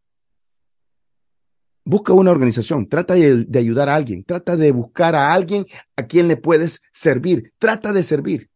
[1.85, 6.29] Busca una organización, trata de, ayudar a alguien, trata de buscar a alguien a quien
[6.29, 8.52] le puedes servir, trata de servir.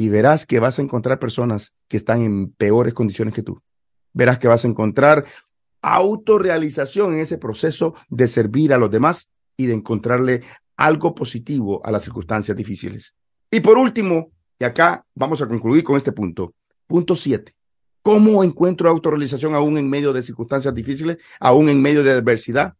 [0.00, 3.60] Y verás que vas a encontrar personas que están en peores condiciones que tú.
[4.14, 5.26] Verás que vas a encontrar
[5.82, 10.42] autorrealización en ese proceso de servir a los demás y de encontrarle
[10.78, 13.14] algo positivo a las circunstancias difíciles.
[13.50, 16.54] Y por último, y acá vamos a concluir con este punto,
[16.86, 17.54] punto siete.
[18.00, 22.74] ¿Cómo encuentro autorrealización aún en medio de circunstancias difíciles, aún en medio de adversidad?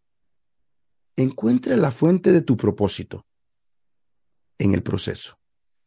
[1.17, 3.27] Encuentra la fuente de tu propósito
[4.57, 5.40] en el proceso.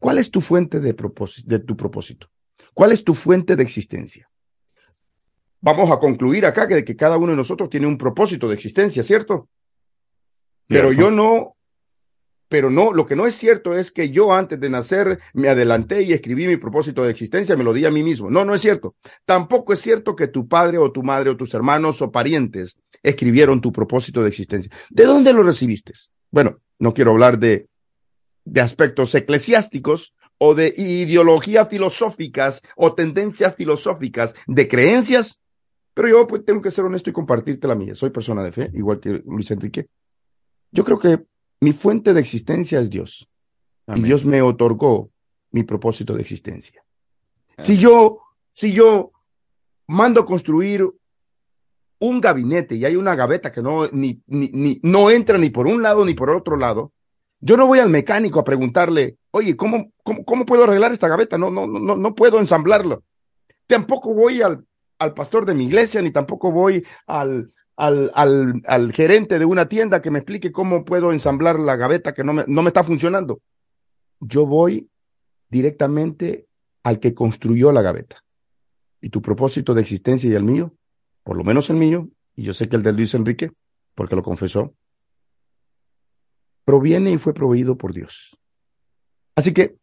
[0.04, 0.94] ¿Cuál es tu fuente de,
[1.46, 2.28] de tu propósito?
[2.74, 4.28] ¿Cuál es tu fuente de existencia?
[5.62, 9.02] Vamos a concluir acá que, que cada uno de nosotros tiene un propósito de existencia,
[9.02, 9.48] ¿cierto?
[10.68, 11.56] Pero yo no
[12.50, 16.02] pero no, lo que no es cierto es que yo antes de nacer me adelanté
[16.02, 18.28] y escribí mi propósito de existencia, me lo di a mí mismo.
[18.28, 18.96] No, no es cierto.
[19.24, 23.62] Tampoco es cierto que tu padre o tu madre o tus hermanos o parientes escribieron
[23.62, 24.70] tu propósito de existencia.
[24.90, 25.94] ¿De dónde lo recibiste?
[26.30, 27.68] Bueno, no quiero hablar de,
[28.44, 35.40] de aspectos eclesiásticos o de ideologías filosóficas o tendencias filosóficas de creencias,
[35.94, 37.94] pero yo pues, tengo que ser honesto y compartirte la mía.
[37.94, 39.88] Soy persona de fe, igual que Luis Enrique.
[40.72, 41.24] Yo creo que
[41.60, 43.28] mi fuente de existencia es Dios.
[43.94, 45.10] Y Dios me otorgó
[45.50, 46.84] mi propósito de existencia.
[47.58, 48.18] Si yo,
[48.50, 49.12] si yo
[49.86, 50.90] mando construir
[52.00, 55.82] un gabinete y hay una gaveta que no, ni, ni, no entra ni por un
[55.82, 56.92] lado ni por otro lado,
[57.44, 61.36] yo no voy al mecánico a preguntarle, oye, ¿cómo, cómo, cómo puedo arreglar esta gaveta?
[61.36, 63.04] No, no, no, no puedo ensamblarlo.
[63.66, 64.64] Tampoco voy al,
[64.98, 70.00] al pastor de mi iglesia, ni tampoco voy al, al, al, gerente de una tienda
[70.00, 73.42] que me explique cómo puedo ensamblar la gaveta que no me, no me está funcionando.
[74.20, 74.88] Yo voy
[75.50, 76.46] directamente
[76.82, 78.24] al que construyó la gaveta.
[79.02, 80.72] Y tu propósito de existencia y el mío,
[81.22, 83.50] por lo menos el mío, y yo sé que el de Luis Enrique,
[83.94, 84.72] porque lo confesó,
[86.64, 88.38] proviene y fue proveído por Dios.
[89.36, 89.76] Así que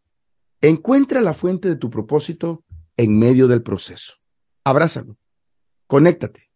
[0.62, 2.64] encuentra la fuente de tu propósito
[2.98, 4.14] en medio del proceso.
[4.64, 5.18] Abrázalo,
[5.88, 6.52] conéctate,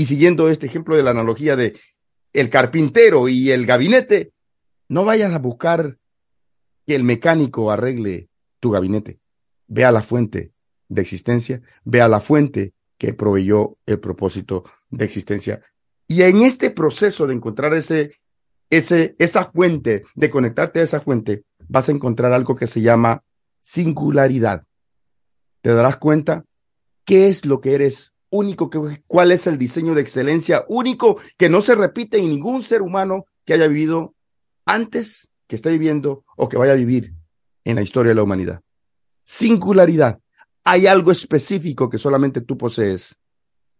[0.00, 1.78] y siguiendo este ejemplo de la analogía de
[2.32, 4.32] el carpintero y el gabinete,
[4.88, 5.98] no vayas a buscar
[6.86, 9.20] que el mecánico arregle tu gabinete.
[9.66, 10.54] Ve a la fuente
[10.88, 15.62] de existencia, ve a la fuente que proveyó el propósito de existencia.
[16.08, 18.19] Y en este proceso de encontrar ese,
[18.70, 23.22] ese, esa fuente, de conectarte a esa fuente, vas a encontrar algo que se llama
[23.60, 24.64] singularidad.
[25.60, 26.44] Te darás cuenta
[27.04, 31.48] qué es lo que eres único, que, cuál es el diseño de excelencia único que
[31.48, 34.14] no se repite en ningún ser humano que haya vivido
[34.64, 37.12] antes, que esté viviendo o que vaya a vivir
[37.64, 38.62] en la historia de la humanidad.
[39.24, 40.20] Singularidad.
[40.64, 43.16] Hay algo específico que solamente tú posees.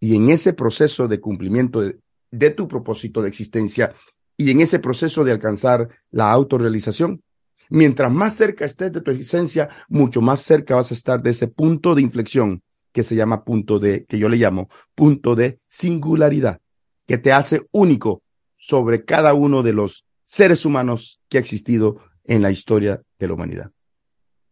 [0.00, 3.94] Y en ese proceso de cumplimiento de, de tu propósito de existencia
[4.40, 7.22] y en ese proceso de alcanzar la autorrealización,
[7.72, 11.46] Mientras más cerca estés de tu esencia, mucho más cerca vas a estar de ese
[11.46, 12.62] punto de inflexión
[12.92, 16.60] que se llama punto de, que yo le llamo punto de singularidad,
[17.06, 18.22] que te hace único
[18.56, 23.34] sobre cada uno de los seres humanos que ha existido en la historia de la
[23.34, 23.70] humanidad.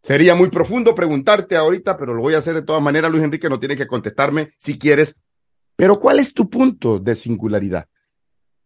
[0.00, 3.48] Sería muy profundo preguntarte ahorita, pero lo voy a hacer de todas maneras, Luis Enrique,
[3.48, 5.16] no tiene que contestarme si quieres.
[5.74, 7.88] Pero ¿cuál es tu punto de singularidad?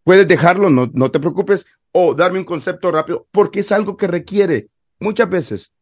[0.04, 4.06] Puedes dejarlo, no, no te preocupes, o darme un concepto rápido, porque es algo que
[4.06, 5.72] requiere muchas veces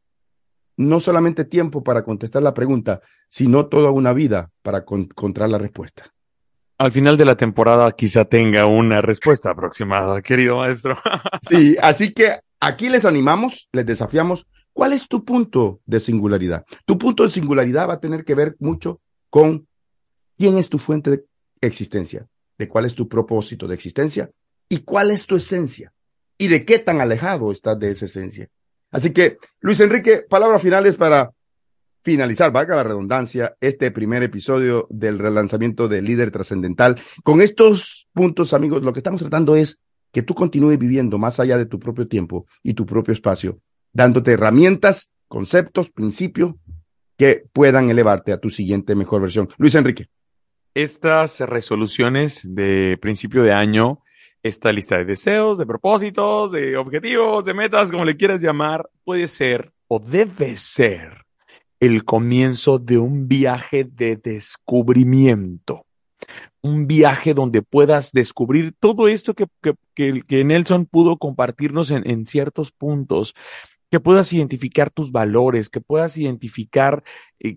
[0.76, 6.04] no solamente tiempo para contestar la pregunta, sino toda una vida para encontrar la respuesta.
[6.78, 10.96] Al final de la temporada quizá tenga una respuesta aproximada, querido maestro.
[11.48, 14.46] sí, así que aquí les animamos, les desafiamos.
[14.72, 16.64] ¿Cuál es tu punto de singularidad?
[16.86, 19.66] Tu punto de singularidad va a tener que ver mucho con
[20.38, 21.26] quién es tu fuente de
[21.60, 22.26] existencia,
[22.61, 24.30] de cuál es tu propósito de existencia
[24.68, 25.94] y cuál es tu esencia
[26.36, 28.48] y de qué tan alejado estás de esa esencia.
[28.90, 31.30] Así que, Luis Enrique, palabras finales para
[32.02, 37.00] finalizar, valga la redundancia, este primer episodio del relanzamiento de Líder Trascendental.
[37.24, 39.78] Con estos puntos, amigos, lo que estamos tratando es
[40.12, 43.58] que tú continúes viviendo más allá de tu propio tiempo y tu propio espacio,
[43.94, 46.56] dándote herramientas, conceptos, principios
[47.16, 49.48] que puedan elevarte a tu siguiente mejor versión.
[49.56, 50.08] Luis Enrique.
[50.74, 54.02] Estas resoluciones de principio de año
[54.42, 59.28] esta lista de deseos, de propósitos, de objetivos, de metas, como le quieras llamar, puede
[59.28, 61.26] ser o debe ser
[61.78, 65.86] el comienzo de un viaje de descubrimiento.
[66.62, 69.46] Un viaje donde puedas descubrir todo esto que,
[69.94, 73.34] que, Nelson pudo compartirnos en, en ciertos puntos,
[73.90, 77.02] que puedas identificar tus valores, que puedas identificar
[77.40, 77.56] eh,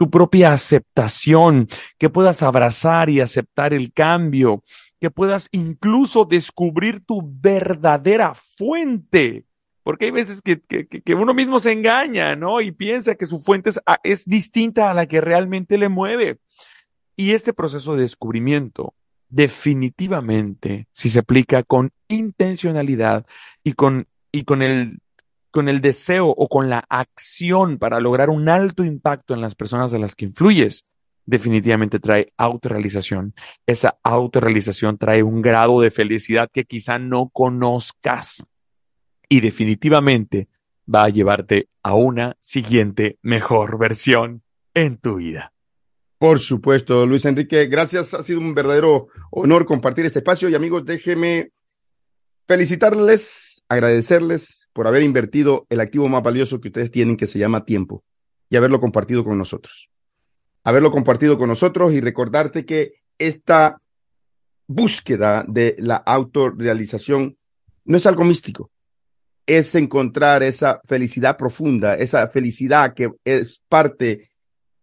[0.00, 4.64] tu propia aceptación, que puedas abrazar y aceptar el cambio,
[4.98, 9.44] que puedas incluso descubrir tu verdadera fuente.
[9.82, 12.62] Porque hay veces que, que, uno mismo se engaña, ¿no?
[12.62, 16.38] Y piensa que su fuente es, es distinta a la que realmente le mueve.
[17.14, 18.94] Y este proceso de descubrimiento,
[19.28, 23.26] definitivamente, si se aplica con intencionalidad
[23.62, 25.00] y con, y con el
[25.50, 29.92] con el deseo o con la acción para lograr un alto impacto en las personas
[29.94, 30.84] a las que influyes,
[31.26, 33.34] definitivamente trae autorrealización.
[33.66, 38.42] Esa autorrealización trae un grado de felicidad que quizá no conozcas
[39.28, 40.48] y definitivamente
[40.92, 44.42] va a llevarte a una siguiente mejor versión
[44.74, 45.52] en tu vida.
[46.18, 48.12] Por supuesto, Luis Enrique, gracias.
[48.12, 51.52] Ha sido un verdadero honor compartir este espacio y amigos, déjenme
[52.46, 57.64] felicitarles, agradecerles por haber invertido el activo más valioso que ustedes tienen, que se llama
[57.64, 58.04] tiempo,
[58.48, 59.90] y haberlo compartido con nosotros.
[60.62, 63.80] Haberlo compartido con nosotros y recordarte que esta
[64.66, 67.36] búsqueda de la autorrealización
[67.84, 68.70] no es algo místico,
[69.46, 74.30] es encontrar esa felicidad profunda, esa felicidad que es parte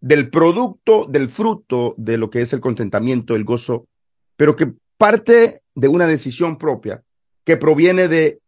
[0.01, 3.87] del producto, del fruto de lo que es el contentamiento, el gozo,
[4.35, 7.03] pero que parte de una decisión propia
[7.43, 8.41] que proviene de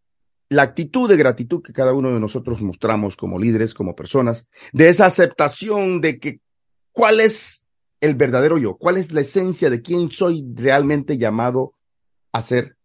[0.49, 4.89] la actitud de gratitud que cada uno de nosotros mostramos como líderes, como personas, de
[4.89, 6.41] esa aceptación de que
[6.91, 7.63] cuál es
[8.01, 11.73] el verdadero yo, cuál es la esencia de quién soy realmente llamado
[12.31, 12.77] a ser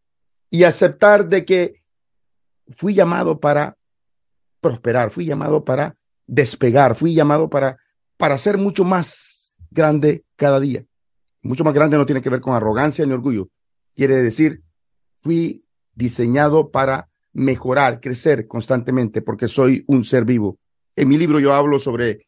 [0.51, 1.83] y aceptar de que
[2.69, 3.77] fui llamado para
[4.61, 5.97] prosperar, fui llamado para
[6.27, 7.79] despegar, fui llamado para,
[8.17, 10.85] para ser mucho más grande cada día.
[11.43, 13.49] Mucho más grande no tiene que ver con arrogancia ni orgullo.
[13.95, 14.63] Quiere decir,
[15.17, 20.59] fui diseñado para mejorar, crecer constantemente, porque soy un ser vivo.
[20.97, 22.27] En mi libro yo hablo sobre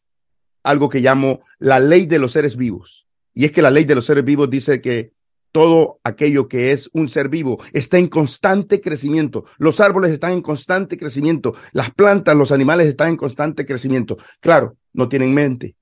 [0.63, 3.07] algo que llamo la ley de los seres vivos.
[3.33, 5.13] Y es que la ley de los seres vivos dice que
[5.53, 9.47] todo aquello que es un ser vivo está en constante crecimiento.
[9.57, 11.55] Los árboles están en constante crecimiento.
[11.73, 14.19] Las plantas, los animales están en constante crecimiento.
[14.41, 15.77] Claro, no tienen mente,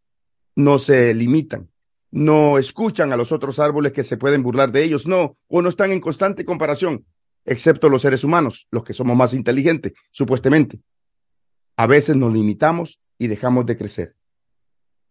[0.54, 1.70] no se limitan,
[2.10, 5.68] no escuchan a los otros árboles que se pueden burlar de ellos, no, o no
[5.68, 7.04] están en constante comparación,
[7.44, 10.80] excepto los seres humanos, los que somos más inteligentes, supuestamente.
[11.76, 14.16] A veces nos limitamos y dejamos de crecer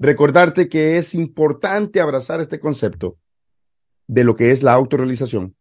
[0.03, 3.17] recordarte que es importante abrazar este concepto
[4.07, 5.55] de lo que es la autorrealización,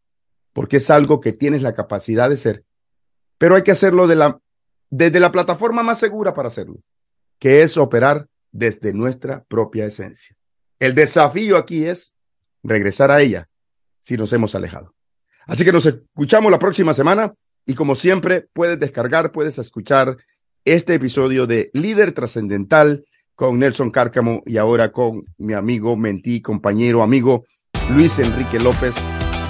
[0.52, 2.64] porque es algo que tienes la capacidad de ser,
[3.38, 4.40] pero hay que hacerlo de la,
[4.90, 6.80] desde la plataforma más segura para hacerlo,
[7.38, 10.36] que es operar desde nuestra propia esencia.
[10.80, 12.14] El desafío aquí es
[12.64, 13.48] regresar a ella
[14.00, 14.94] si nos hemos alejado.
[15.46, 17.34] Así que nos escuchamos la próxima semana
[17.66, 20.16] y como siempre puedes descargar, puedes escuchar
[20.64, 23.04] este episodio de Líder Trascendental
[23.34, 27.44] con Nelson Cárcamo y ahora con mi amigo, mentí, compañero, amigo
[27.90, 28.94] Luis Enrique López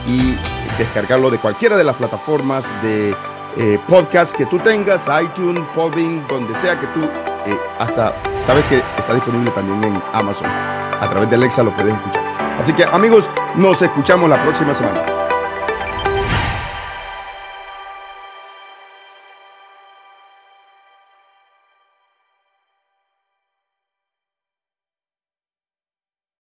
[0.09, 0.35] y
[0.79, 3.15] descargarlo de cualquiera de las plataformas de
[3.59, 8.15] eh, podcast que tú tengas, iTunes, Podbean, donde sea que tú, eh, hasta
[8.47, 10.47] sabes que está disponible también en Amazon.
[10.47, 12.23] A través de Alexa lo puedes escuchar.
[12.59, 15.22] Así que amigos, nos escuchamos la próxima semana.